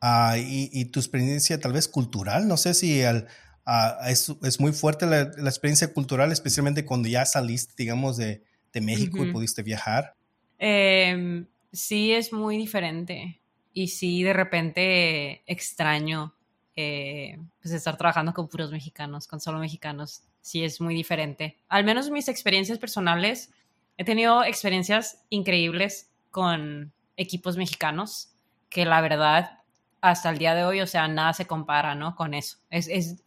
[0.00, 2.48] ah, y, tu experiencia tal vez cultural?
[2.48, 8.16] No sé si ah, es, muy fuerte la, experiencia cultural, especialmente cuando ya saliste, digamos,
[8.16, 8.42] de,
[8.80, 10.14] México y pudiste viajar.
[10.56, 13.40] Em, sí, es muy diferente
[13.72, 16.32] y sí, de repente extraño
[16.76, 21.56] eh, pues estar trabajando con puros mexicanos, con solo mexicanos sí es muy diferente.
[21.68, 23.50] Al menos mis experiencias personales,
[23.96, 28.30] he tenido experiencias increíbles con equipos mexicanos,
[28.68, 29.57] que la verdad,
[30.00, 32.14] hasta el día de hoy, o sea, nada se compara, ¿no?
[32.14, 32.58] Con eso.
[32.70, 33.22] Es, es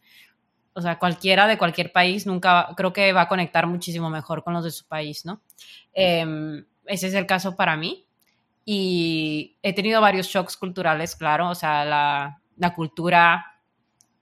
[0.74, 4.54] o sea, cualquiera de cualquier país nunca, creo que va a conectar muchísimo mejor con
[4.54, 5.42] los de su país, ¿no?
[5.92, 8.06] Em, ese es el caso para mí.
[8.64, 13.44] Y he tenido varios shocks culturales, claro, o sea, la, la cultura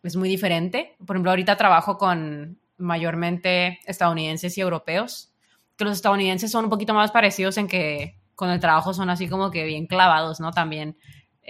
[0.03, 0.97] es muy diferente.
[1.07, 5.33] Por ejemplo, ahorita trabajo con mayormente estadounidenses y europeos,
[5.77, 9.29] que los estadounidenses son un poquito más parecidos en que con el trabajo son así
[9.29, 10.51] como que bien clavados, ¿no?
[10.51, 10.97] También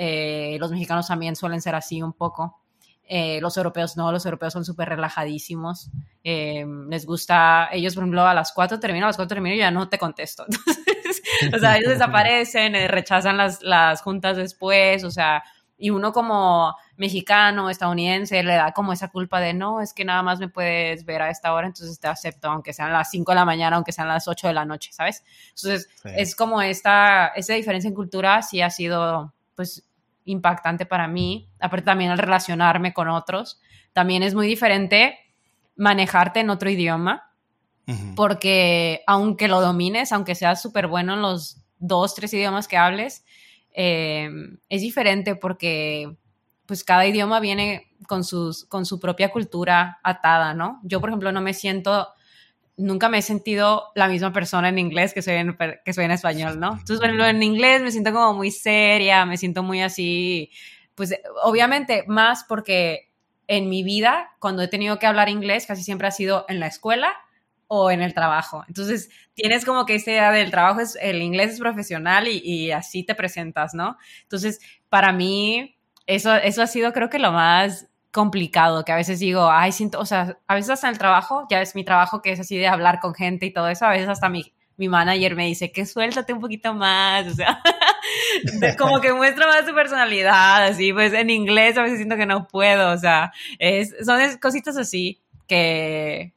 [0.02, 2.58] eh, los mexicanos también suelen ser así un poco.
[3.06, 5.90] Eh, los europeos no, los europeos son súper relajadísimos.
[6.24, 9.58] Eh, les gusta, ellos, por ejemplo, a las 4 termino, a las 4 termino y
[9.58, 10.46] ya no te contesto.
[11.54, 15.42] o sea, ellos desaparecen, rechazan las, las juntas después, o sea,
[15.76, 20.22] y uno como mexicano, estadounidense, le da como esa culpa de no, es que nada
[20.22, 23.36] más me puedes ver a esta hora, entonces te acepto, aunque sean las 5 de
[23.36, 25.24] la mañana, aunque sean las 8 de la noche, ¿sabes?
[25.50, 29.89] Entonces, es como esta, esa diferencia en cultura sí ha sido, pues,
[30.24, 33.60] impactante para mí, aparte también al relacionarme con otros,
[33.92, 35.18] también es muy diferente
[35.76, 37.26] manejarte en otro idioma,
[38.14, 43.24] porque aunque lo domines, aunque seas súper bueno en los dos, tres idiomas que hables,
[43.72, 46.16] Em, es diferente porque
[46.66, 50.80] pues cada idioma viene con, sus, con su propia cultura atada, ¿no?
[50.84, 52.08] Yo, por ejemplo, no me siento,
[52.80, 56.10] nunca me he sentido la misma persona en inglés que soy en, que soy en
[56.10, 56.72] español, ¿no?
[56.72, 60.50] Entonces, ejemplo, en inglés me siento como muy seria, me siento muy así,
[60.94, 63.10] pues obviamente más porque
[63.46, 66.68] en mi vida, cuando he tenido que hablar inglés, casi siempre ha sido en la
[66.68, 67.12] escuela
[67.66, 68.64] o en el trabajo.
[68.68, 73.02] Entonces, tienes como que esa idea del trabajo, es, el inglés es profesional y, así
[73.02, 73.96] te presentas, ¿no?
[74.22, 75.76] Entonces, para mí,
[76.06, 80.00] eso, eso ha sido creo que lo más complicado, que a veces digo, ay, siento,
[80.00, 82.56] o sea, a veces hasta en el trabajo, ya es mi trabajo que es así
[82.56, 85.70] de hablar con gente y todo eso, a veces hasta mi, mi manager me dice
[85.70, 87.62] que suéltate un poquito más, o sea,
[88.78, 92.48] como que muestra más tu personalidad, así, pues en inglés a veces siento que no
[92.48, 96.32] puedo, o sea, es, son cositas así que,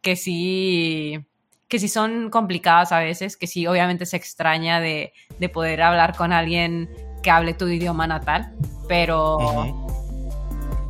[0.00, 1.24] que sí,
[1.68, 5.12] que sí son complicadas a veces, que sí obviamente se extraña de,
[5.52, 6.88] poder hablar con alguien
[7.22, 8.54] que hable tu idioma natal,
[8.88, 9.38] pero,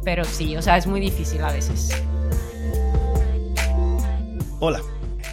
[0.05, 1.91] pero sí, o sea, es muy difícil a veces.
[4.61, 4.81] Hola,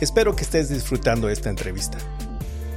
[0.01, 1.97] espero que estés disfrutando esta entrevista.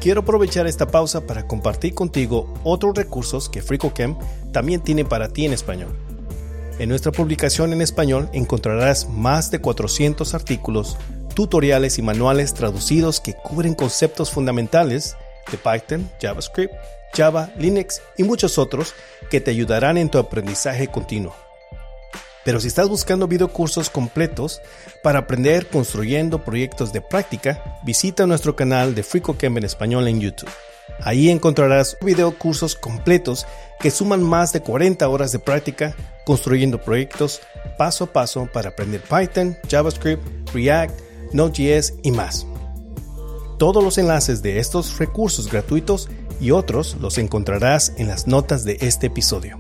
[0.01, 4.16] Quiero aprovechar esta pausa para compartir contigo otros recursos que FricoChem
[4.53, 5.97] también tiene para ti en español.
[6.78, 10.97] En nuestra publicación en español encontrarás más de 400 artículos,
[11.34, 15.16] tutoriales y manuales traducidos que cubren conceptos fundamentales
[15.51, 16.74] de Python, JavaScript,
[17.14, 18.95] Java, Linux y muchos otros
[19.30, 21.34] que te ayudarán en tu aprendizaje continuo.
[22.45, 24.61] Pero si estás buscando videocursos completos
[25.03, 30.51] para aprender construyendo proyectos de práctica, visita nuestro canal de FreeCodeCamp en español en YouTube.
[31.01, 33.47] Ahí encontrarás videocursos completos
[33.80, 37.40] que suman más de 40 horas de práctica construyendo proyectos
[37.76, 40.22] paso a paso para aprender Python, JavaScript,
[40.53, 41.01] React,
[41.32, 42.47] Node.js y más.
[43.59, 46.09] Todos los enlaces de estos recursos gratuitos
[46.40, 49.59] y otros los encontrarás en las notas de este episodio.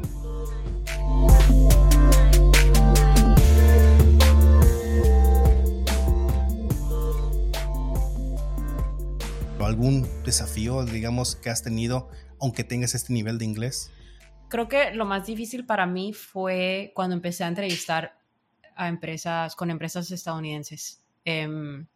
[10.32, 12.08] Desafío, digamos, que has tenido,
[12.40, 13.90] aunque tengas este nivel de inglés?
[14.48, 18.18] Creo que lo más difícil para mí fue cuando empecé a entrevistar
[18.74, 21.04] a empresas, con empresas estadounidenses.
[21.24, 21.86] Em,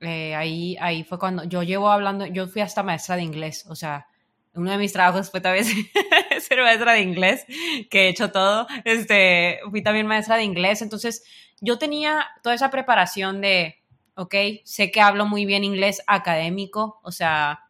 [0.00, 3.74] eh, ahí, ahí fue cuando yo llevo hablando, yo fui hasta maestra de inglés, o
[3.74, 4.06] sea,
[4.54, 5.64] uno de mis trabajos fue también
[6.46, 7.46] ser maestra de inglés,
[7.90, 11.24] que he hecho todo, este, fui también maestra de inglés, entonces
[11.60, 13.82] yo tenía toda esa preparación de,
[14.16, 14.34] ok,
[14.64, 17.60] sé que hablo muy bien inglés académico, o sea,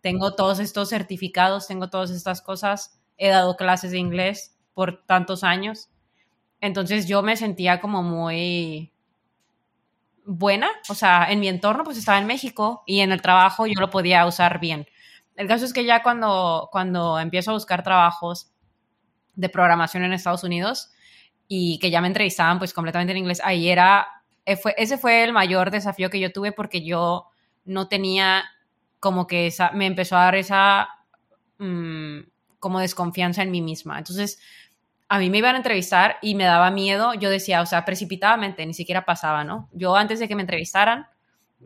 [0.00, 5.44] tengo todos estos certificados, tengo todas estas cosas, he dado clases de inglés por tantos
[5.44, 5.90] años,
[6.60, 8.92] entonces yo me sentía como muy
[10.24, 13.74] buena, o sea, en mi entorno pues estaba en México y en el trabajo yo
[13.80, 14.86] lo podía usar bien,
[15.36, 18.52] el caso es que ya cuando, cuando empiezo a buscar trabajos
[19.34, 20.90] de programación en Estados Unidos
[21.48, 24.06] y que ya me entrevistaban pues completamente en inglés, ahí era,
[24.60, 27.28] fue, ese fue el mayor desafío que yo tuve porque yo
[27.64, 28.44] no tenía
[29.00, 30.88] como que esa, me empezó a dar esa
[31.58, 32.20] mm,
[32.58, 33.98] como desconfianza en mí misma.
[33.98, 34.40] Entonces,
[35.08, 38.64] a mí me iban a entrevistar y me daba miedo, yo decía, o sea, precipitadamente,
[38.64, 39.68] ni siquiera pasaba, ¿no?
[39.72, 41.06] Yo antes de que me entrevistaran,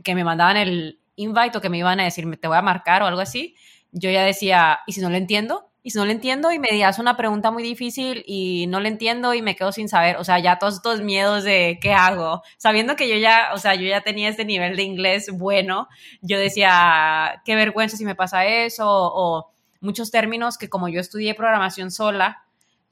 [0.03, 3.03] que me mandaban el invite o que me iban a decir, te voy a marcar
[3.03, 3.55] o algo así,
[3.93, 5.66] yo ya decía, ¿y si no lo entiendo?
[5.87, 8.89] Y si no le entiendo y me hace una pregunta muy difícil y no le
[8.89, 12.43] entiendo y me quedo sin saber, o sea, ya todos estos miedos de qué hago,
[12.57, 15.87] sabiendo que yo ya, o sea, yo ya tenía este nivel de inglés bueno,
[16.23, 21.37] yo decía, qué vergüenza si me pasa eso, o, muchos términos que como yo estudié
[21.37, 22.43] programación sola,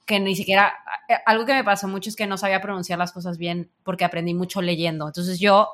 [0.06, 0.72] que ni siquiera,
[1.08, 4.04] eh, algo que me pasó mucho es que no sabía pronunciar las cosas bien porque
[4.04, 5.70] aprendí mucho leyendo, entonces yo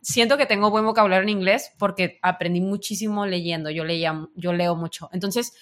[0.00, 4.74] siento que tengo buen vocabulario en inglés porque aprendí muchísimo leyendo, yo leía, yo leo
[4.74, 5.52] mucho, entonces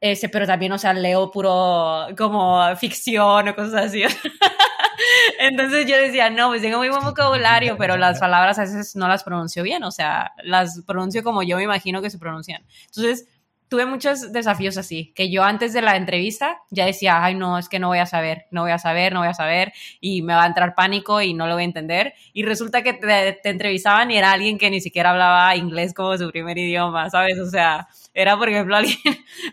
[0.00, 4.02] ese, pero también, o sea, leo puro como ficción o cosas así.
[5.38, 9.08] Entonces yo decía, no, pues tengo muy buen vocabulario, pero las palabras a veces no
[9.08, 12.64] las pronuncio bien, o sea, las pronuncio como yo me imagino que se pronuncian.
[12.86, 13.26] Entonces,
[13.70, 17.68] tuve muchos desafíos así, que yo antes de la entrevista ya decía, ay, no, es
[17.68, 20.34] que no voy a saber, no voy a saber, no voy a saber, y me
[20.34, 22.12] va a entrar pánico y no lo voy a entender.
[22.32, 26.18] Y resulta que te, te entrevistaban y era alguien que ni siquiera hablaba inglés como
[26.18, 27.38] su primer idioma, ¿sabes?
[27.38, 28.98] O sea, era, por ejemplo, alguien,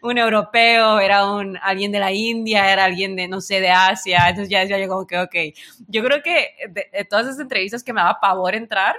[0.02, 4.30] un europeo, era un, alguien de la India, era alguien de, no sé, de Asia.
[4.30, 5.36] Entonces ya decía yo como que, ok,
[5.88, 8.96] yo creo que de, todas esas entrevistas que me daba pavor entrar,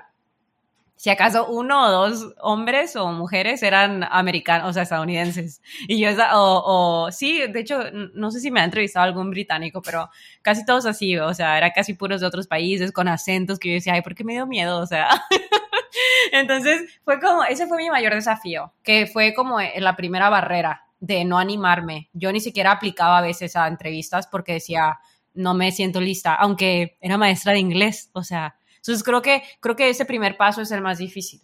[0.98, 5.62] si acaso uno o dos hombres o mujeres eran americanos, o sea, estadounidenses.
[5.86, 7.84] Y yo, o, o sí, de hecho,
[8.14, 10.10] no sé si me ha entrevistado algún británico, pero
[10.42, 13.74] casi todos así, o sea, era casi puros de otros países, con acentos que yo
[13.74, 14.80] decía, ay, ¿por qué me dio miedo?
[14.80, 15.08] O sea,
[16.32, 21.24] Entonces, fue como, ese fue mi mayor desafío, que fue como la primera barrera de
[21.24, 22.10] no animarme.
[22.12, 24.98] Yo ni siquiera aplicaba a veces a entrevistas porque decía,
[25.34, 29.76] no me siento lista, aunque era maestra de inglés, o sea, entonces creo que, creo
[29.76, 31.40] que ese primer paso es el más difícil.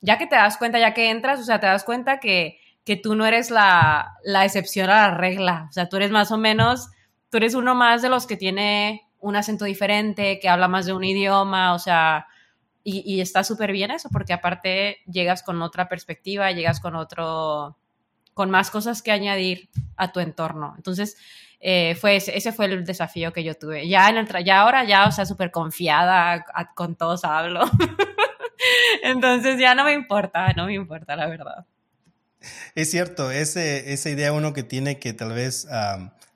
[0.00, 2.96] Ya que te das cuenta, ya que entras, o sea, te das cuenta que, que
[2.96, 6.38] tú no eres la, la excepción a la regla, o sea, tú eres más o
[6.38, 6.88] menos,
[7.30, 10.92] tú eres uno más de los que tiene un acento diferente, que habla más de
[10.92, 12.26] un idioma, o sea,
[12.88, 17.76] y, está súper bien eso, porque aparte llegas con otra perspectiva, llegas con otro,
[18.32, 20.74] con más cosas que añadir a tu entorno.
[20.76, 21.16] Entonces,
[21.60, 23.88] eh, fue ese, fue el desafío que yo tuve.
[23.88, 26.44] Ya, en el ya ahora ya, o sea, súper confiada,
[26.74, 27.60] con todos hablo.
[29.02, 31.66] Entonces ya no me importa, no me importa, la verdad.
[32.74, 35.66] Es cierto, ese, esa idea uno que tiene que tal vez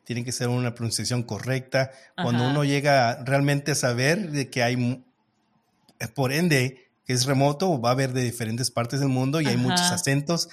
[0.05, 1.93] tiene que ser una pronunciación correcta.
[2.17, 5.05] Cuando uno llega realmente a saber de que hay
[6.15, 9.57] por ende, que es remoto, va a haber de diferentes partes del mundo y hay
[9.57, 10.49] muchos acentos.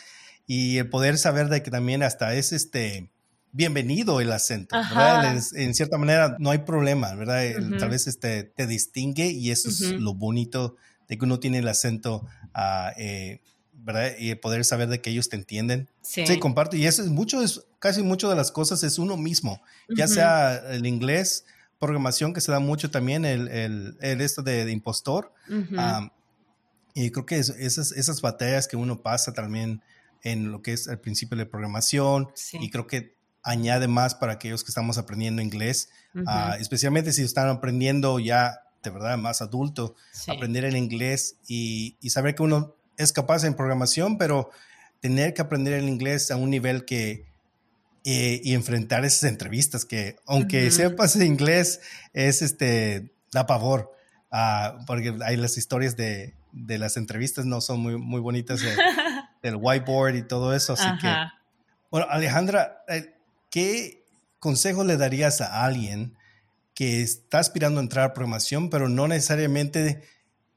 [0.46, 3.10] Y el poder saber de que también hasta es este
[3.52, 5.42] bienvenido el acento, ¿verdad?
[5.56, 7.44] en cierta manera no hay problema, ¿verdad?
[7.80, 10.76] Tal vez este, te distingue y eso es lo bonito
[11.08, 13.42] de que uno tiene el acento, uh, eh,
[13.74, 14.12] ¿verdad?
[14.18, 15.90] Y poder saber de que ellos te entienden.
[16.02, 16.76] Sí, sí comparto.
[16.76, 20.56] Y eso es mucho, es, casi mucho de las cosas es uno mismo, ya sea
[20.72, 21.46] el inglés,
[21.80, 25.34] programación que se da mucho también, el, el, el esto de, impostor.
[26.94, 29.82] y creo que esas, esas batallas que uno pasa también
[30.24, 33.17] en lo que es el principio de programación y creo que
[33.48, 35.90] añade más para aquellos que estamos aprendiendo inglés,
[36.26, 39.96] ah, especialmente si están aprendiendo ya de verdad más adulto,
[40.28, 44.50] aprender el inglés y, y, saber que uno es capaz en programación, pero
[45.00, 47.26] tener que aprender el inglés a un nivel que,
[48.04, 51.82] eh, y enfrentar esas entrevistas que, aunque sepas inglés,
[52.14, 53.92] es este, da pavor,
[54.32, 58.62] uh, porque hay las historias de, de, las entrevistas no son muy, muy bonitas
[59.44, 61.14] del whiteboard y todo eso, así que,
[61.92, 63.17] bueno, Alejandra, eh,
[63.50, 64.06] ¿qué
[64.40, 66.18] consejo le darías a alguien
[66.74, 70.04] que está aspirando a entrar a programación, pero no necesariamente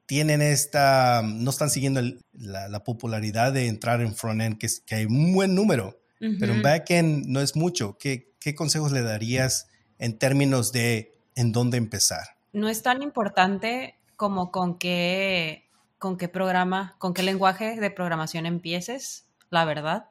[0.04, 5.04] tienen esta, no están siguiendo la, la, popularidad de entrar en frontend, que, que hay
[5.06, 7.96] un buen número, pero en backend no es mucho.
[7.98, 9.68] ¿Qué, ¿Qué consejos le darías
[9.98, 12.36] en términos de en dónde empezar?
[12.52, 18.44] No es tan importante como con qué, con qué programa, con qué lenguaje de programación
[18.44, 20.08] empieces, la verdad.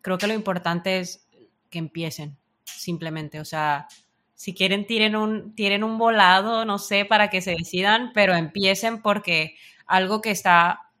[0.00, 1.26] Creo que lo importante es
[1.72, 3.40] que empiecen, simplemente.
[3.40, 3.88] O sea,
[4.34, 9.02] si quieren, tiren un, tiren un volado, no sé, para que se decidan, pero empiecen
[9.02, 9.56] porque
[9.86, 10.92] algo que está,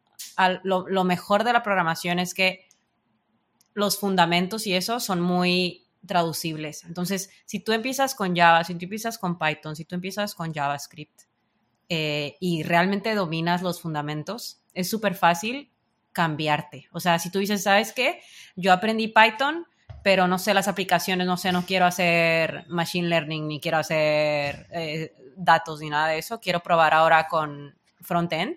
[0.64, 2.66] lo, mejor de la programación es que
[3.74, 6.84] los fundamentos y eso son muy traducibles.
[6.84, 10.52] Entonces, si tú empiezas con Java, si tú empiezas con Python, si tú empiezas con
[10.52, 11.22] JavaScript
[11.88, 15.70] eh, y realmente dominas los fundamentos, es súper fácil
[16.12, 16.88] cambiarte.
[16.92, 18.20] O sea, si tú dices, ¿sabes qué?
[18.56, 19.66] Yo aprendí Python,
[20.02, 24.66] pero no sé las aplicaciones, no sé, no quiero hacer machine learning, ni quiero hacer
[24.70, 28.56] eh, datos, ni nada de eso, quiero probar ahora con frontend.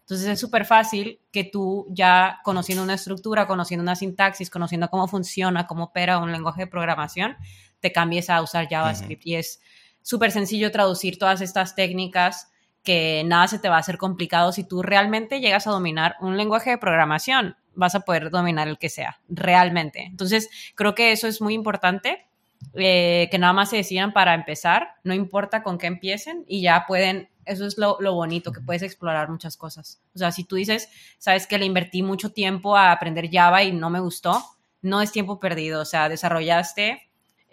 [0.00, 5.08] Entonces es súper fácil que tú ya conociendo una estructura, conociendo una sintaxis, conociendo cómo
[5.08, 7.36] funciona, cómo opera un lenguaje de programación,
[7.80, 9.26] te cambies a usar JavaScript.
[9.26, 9.60] Y es
[10.02, 12.50] súper sencillo traducir todas estas técnicas
[12.82, 16.36] que nada se te va a hacer complicado si tú realmente llegas a dominar un
[16.36, 20.02] lenguaje de programación, vas a poder dominar el que sea, realmente.
[20.02, 22.26] Entonces, creo que eso es muy importante,
[22.74, 26.84] eh, que nada más se decidan para empezar, no importa con qué empiecen y ya
[26.86, 30.00] pueden, eso es lo, bonito, que puedes explorar muchas cosas.
[30.14, 33.72] O sea, si tú dices, sabes que le invertí mucho tiempo a aprender Java y
[33.72, 34.42] no me gustó,
[34.82, 37.02] no es tiempo perdido, o sea, desarrollaste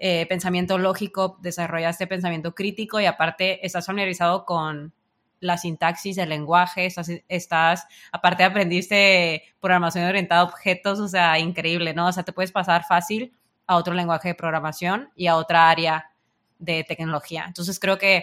[0.03, 4.93] eh, pensamiento lógico, desarrollaste pensamiento crítico y aparte estás familiarizado con
[5.41, 6.87] la sintaxis del lenguaje,
[7.27, 12.07] estás, aparte aprendiste programación orientada a objetos, o sea, increíble, ¿no?
[12.07, 13.33] O sea, te puedes pasar fácil
[13.67, 16.11] a otro lenguaje de programación y a otra área
[16.59, 17.43] de tecnología.
[17.47, 18.17] Entonces creo que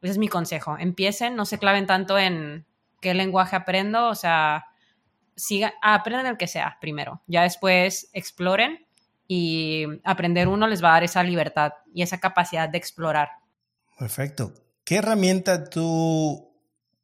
[0.00, 0.76] ese es mi consejo.
[0.78, 2.66] Empiecen, no se claven tanto en
[3.00, 4.66] qué lenguaje aprendo, o sea,
[5.34, 7.20] sigan, aprendan el que sea primero.
[7.26, 8.86] Ya después exploren
[9.26, 13.30] y aprender uno les va a dar esa libertad y esa capacidad de explorar.
[13.98, 14.54] Perfecto.
[14.84, 16.49] ¿Qué herramienta tú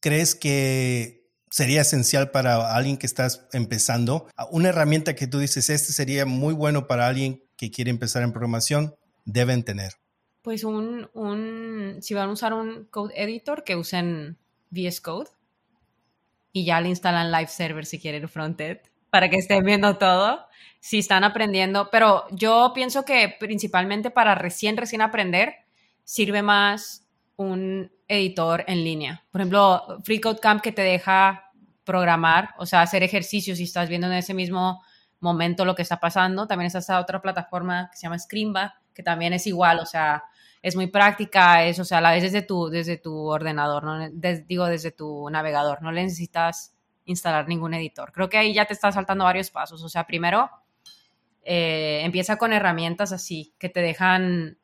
[0.06, 4.28] crees que sería esencial para alguien que estás empezando?
[4.52, 8.30] Una herramienta que tú dices, este sería muy bueno para alguien que quiere empezar en
[8.30, 8.94] programación,
[9.24, 9.94] deben tener.
[10.42, 14.38] Pues un, un si van a usar un code editor, que usen
[14.70, 15.30] VS Code
[16.52, 18.78] y ya le instalan Live Server si quieren frontend
[19.10, 20.46] para que estén viendo todo.
[20.78, 25.56] Si están aprendiendo, pero yo pienso que principalmente para recién, recién aprender,
[26.04, 27.04] sirve más
[27.34, 29.24] un editor en línea.
[29.30, 31.50] Por ejemplo, FreeCodeCamp que te deja
[31.84, 34.82] programar, o sea, hacer ejercicios si estás viendo en ese mismo
[35.20, 36.46] momento lo que está pasando.
[36.46, 40.24] También está esta otra plataforma que se llama Scrimba, que también es igual, o sea,
[40.62, 44.10] es muy práctica, es, o sea, a la vez desde tu, desde tu ordenador, ¿no?
[44.46, 48.10] digo, desde tu navegador, no le necesitas instalar ningún editor.
[48.12, 50.50] Creo que ahí ya te está saltando varios pasos, o sea, primero
[51.42, 54.58] eh, empieza con herramientas así, que te dejan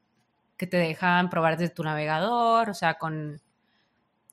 [0.63, 3.41] que te dejan probar desde tu navegador, o sea, con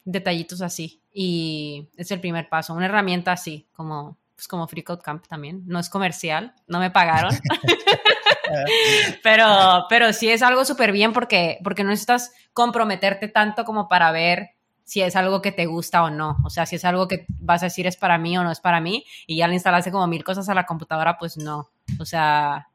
[0.06, 1.02] detallitos así.
[1.12, 5.64] Y es el primer paso, una herramienta así, como, pues como FreeCodeCamp también.
[5.66, 7.34] No es comercial, no me pagaron.
[9.24, 14.12] pero, pero sí es algo súper bien porque, porque no necesitas comprometerte tanto como para
[14.12, 14.52] ver
[14.84, 16.38] si es algo que te gusta o no.
[16.46, 18.60] O sea, si es algo que vas a decir es para mí o no es
[18.60, 21.72] para mí, y ya le instalaste como mil cosas a la computadora, pues no.
[22.00, 22.70] O sea,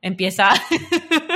[0.00, 0.50] empieza.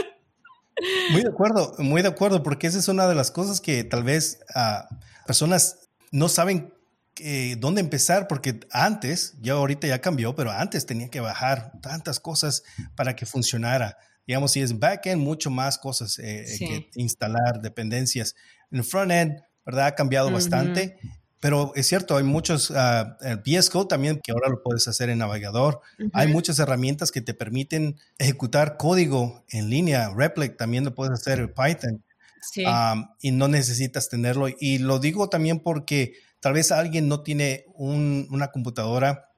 [1.11, 4.03] Muy de acuerdo, muy de acuerdo, porque esa es una de las cosas que tal
[4.03, 4.95] vez uh,
[5.27, 6.75] personas no saben
[7.21, 12.19] eh, dónde empezar, porque antes, ya ahorita ya cambió, pero antes tenía que bajar tantas
[12.19, 12.65] cosas
[12.97, 13.97] para que funcionara.
[14.27, 16.67] Digamos, si es backend, mucho más cosas eh, sí.
[16.67, 18.35] que instalar, dependencias.
[18.71, 19.87] En el frontend, ¿verdad?
[19.87, 20.35] Ha cambiado uh -huh.
[20.35, 20.99] bastante
[21.45, 25.11] pero es cierto, hay muchos, uh, el VS Code también, que ahora lo puedes hacer
[25.11, 25.83] en navegador.
[25.99, 26.11] Uh -huh.
[26.15, 30.09] Hay muchas herramientas que te permiten ejecutar código en línea.
[30.17, 32.03] Replit también lo puedes hacer en Python.
[32.41, 32.65] Sí.
[32.65, 34.47] Um, y no necesitas tenerlo.
[34.59, 39.29] Y lo digo también porque tal vez alguien no tiene un, una computadora,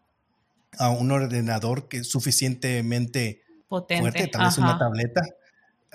[0.79, 4.01] uh, un ordenador que es suficientemente Potente.
[4.01, 4.63] fuerte, tal vez Ajá.
[4.63, 5.23] una tableta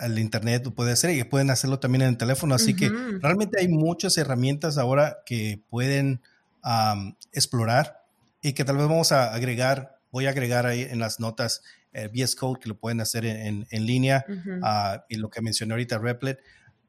[0.01, 2.55] el internet lo puede hacer y pueden hacerlo también en el teléfono.
[2.55, 2.79] Así uh -huh.
[2.79, 6.21] que realmente hay muchas herramientas ahora que pueden
[6.63, 8.03] um, explorar
[8.41, 11.61] y que tal vez vamos a agregar, voy a agregar ahí en las notas
[11.93, 14.97] eh, VS Code que lo pueden hacer en, en línea uh -huh.
[14.97, 16.37] uh, y lo que mencioné ahorita, Replit,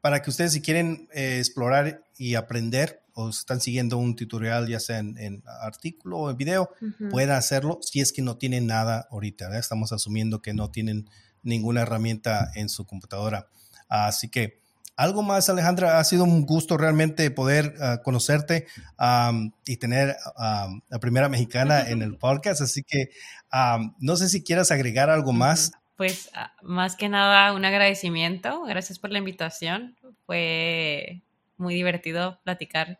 [0.01, 4.79] para que ustedes si quieren eh, explorar y aprender o están siguiendo un tutorial ya
[4.79, 7.09] sea en, en artículo o en video, uh -huh.
[7.11, 9.45] puedan hacerlo si es que no tienen nada ahorita.
[9.45, 9.59] ¿verdad?
[9.59, 11.09] Estamos asumiendo que no tienen
[11.43, 13.47] ninguna herramienta en su computadora.
[13.87, 14.63] Así que
[14.95, 18.67] algo más, Alejandra, ha sido un gusto realmente poder uh, conocerte
[18.99, 22.61] um, y tener um, la primera mexicana en el podcast.
[22.61, 23.09] Así que
[23.51, 25.71] um, no sé si quieras agregar algo más.
[25.95, 26.29] Pues
[26.61, 28.63] más que nada un agradecimiento.
[28.63, 29.95] Gracias por la invitación.
[30.25, 31.23] Fue
[31.57, 32.99] muy divertido platicar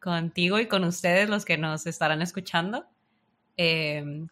[0.00, 2.86] contigo y con ustedes, los que nos estarán escuchando.
[3.56, 4.26] Eh,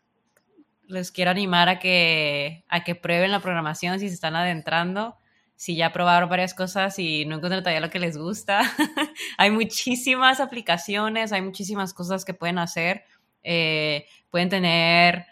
[0.89, 5.17] les quiero animar a que, a que prueben la programación si se están adentrando,
[5.57, 8.61] si ya probaron varias cosas y no encuentran todavía lo que les gusta.
[9.39, 13.05] hay muchísimas aplicaciones, hay muchísimas cosas que pueden hacer.
[13.43, 15.27] Eh, pueden tener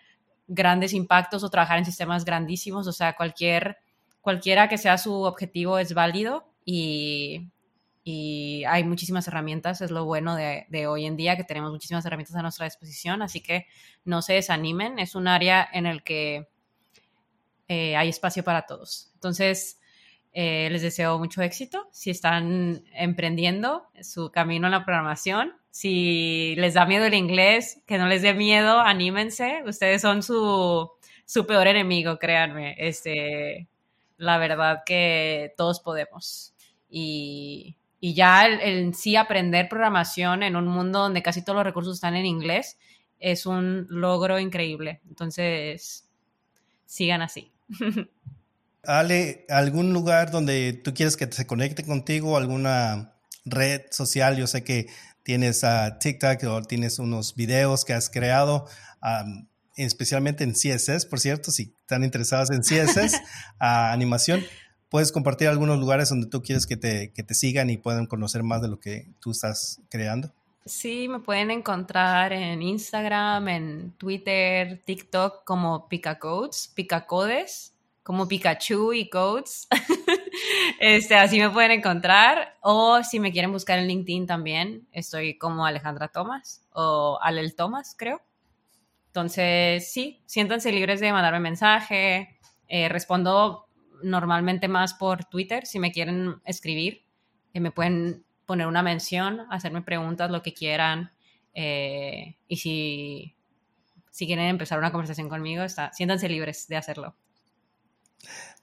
[0.47, 3.79] grandes impactos o trabajar en sistemas grandísimos, o sea, cualquier,
[4.21, 7.49] cualquiera que sea su objetivo es válido y,
[8.05, 12.37] y hay muchísimas herramientas, es lo bueno de, hoy en día, que tenemos muchísimas herramientas
[12.37, 13.67] a nuestra disposición, así que
[14.05, 16.47] no se desanimen, es un área en el que
[17.67, 19.11] eh, hay espacio para todos.
[19.15, 19.81] Entonces,
[20.35, 25.55] eh, les deseo mucho éxito si están emprendiendo su camino en la programación.
[25.71, 29.63] Si les da miedo el inglés, que no les dé miedo, anímense.
[29.65, 30.91] Ustedes son su,
[31.25, 32.75] su peor enemigo, créanme.
[32.79, 33.69] Este,
[34.19, 36.53] la verdad que todos podemos.
[36.91, 41.95] Y, y ya el, sí aprender programación en un mundo donde casi todos los recursos
[41.95, 42.77] están en inglés
[43.19, 45.01] es un logro increíble.
[45.09, 46.05] Entonces,
[46.85, 47.51] sigan así.
[48.85, 52.37] Ale, ¿algún lugar donde tú quieres que se conecte contigo?
[52.37, 53.15] ¿Alguna
[53.47, 54.37] red social?
[54.37, 54.89] Yo sé que
[55.23, 58.69] tienes a TikTok o tienes unos videos que has creado,
[59.77, 63.19] especialmente en CSS, por cierto, si están interesados en CSS,
[63.59, 64.45] animación
[64.95, 68.45] puedes compartir algunos lugares donde tú quieres que te, que te sigan y puedan conocer
[68.45, 70.31] más de lo que tú estás creando.
[70.67, 79.11] Sí, me pueden encontrar en Instagram, en Twitter, TikTok como Picacodes, Picacodes, como Pikachu y
[79.11, 79.67] Codes.
[80.79, 82.57] este, así me pueden encontrar.
[82.61, 87.97] O si me quieren buscar en LinkedIn también, estoy como Alejandra Tomás o Alel Tomás,
[87.99, 88.23] creo.
[89.09, 92.39] Entonces, sí, siéntanse libres de mandarme mensaje.
[92.69, 93.67] Eh, respondo
[94.05, 97.05] normalmente más por Twitter, si me quieren escribir,
[97.53, 101.13] que me pueden poner una mención, hacerme preguntas, lo que quieran.
[101.55, 103.37] Eh, y si,
[104.11, 107.17] si quieren empezar una conversación conmigo, está, siéntanse libres de hacerlo.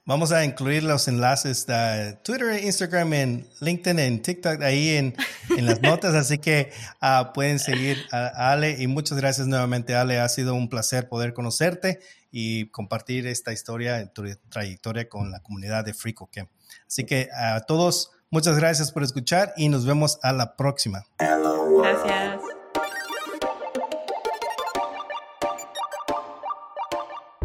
[0.04, 5.14] Vamos a incluir los enlaces de Twitter, Instagram, en LinkedIn, en TikTok, ahí en,
[5.56, 10.18] en las notas, así que ah, pueden seguir a Ale y muchas gracias nuevamente Ale,
[10.18, 12.00] ha sido un placer poder conocerte
[12.32, 16.50] y compartir esta historia en tu trayectoria con la comunidad de FreeCoCamp.
[16.88, 21.04] Así que a todos, muchas gracias por escuchar y nos vemos a la próxima.
[21.18, 22.40] Gracias.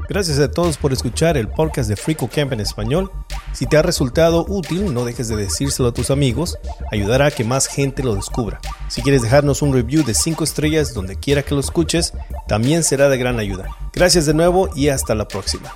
[0.10, 3.12] Gracias a todos por escuchar el podcast de Frico Camp en español.
[3.58, 6.60] Si te ha resultado útil, no dejes de decírselo a tus amigos,
[6.92, 8.60] ayudará a que más gente lo descubra.
[8.88, 12.14] Si quieres dejarnos un review de 5 estrellas donde quiera que lo escuches,
[12.48, 13.76] también será de gran ayuda.
[13.94, 15.74] Gracias de nuevo y hasta la próxima.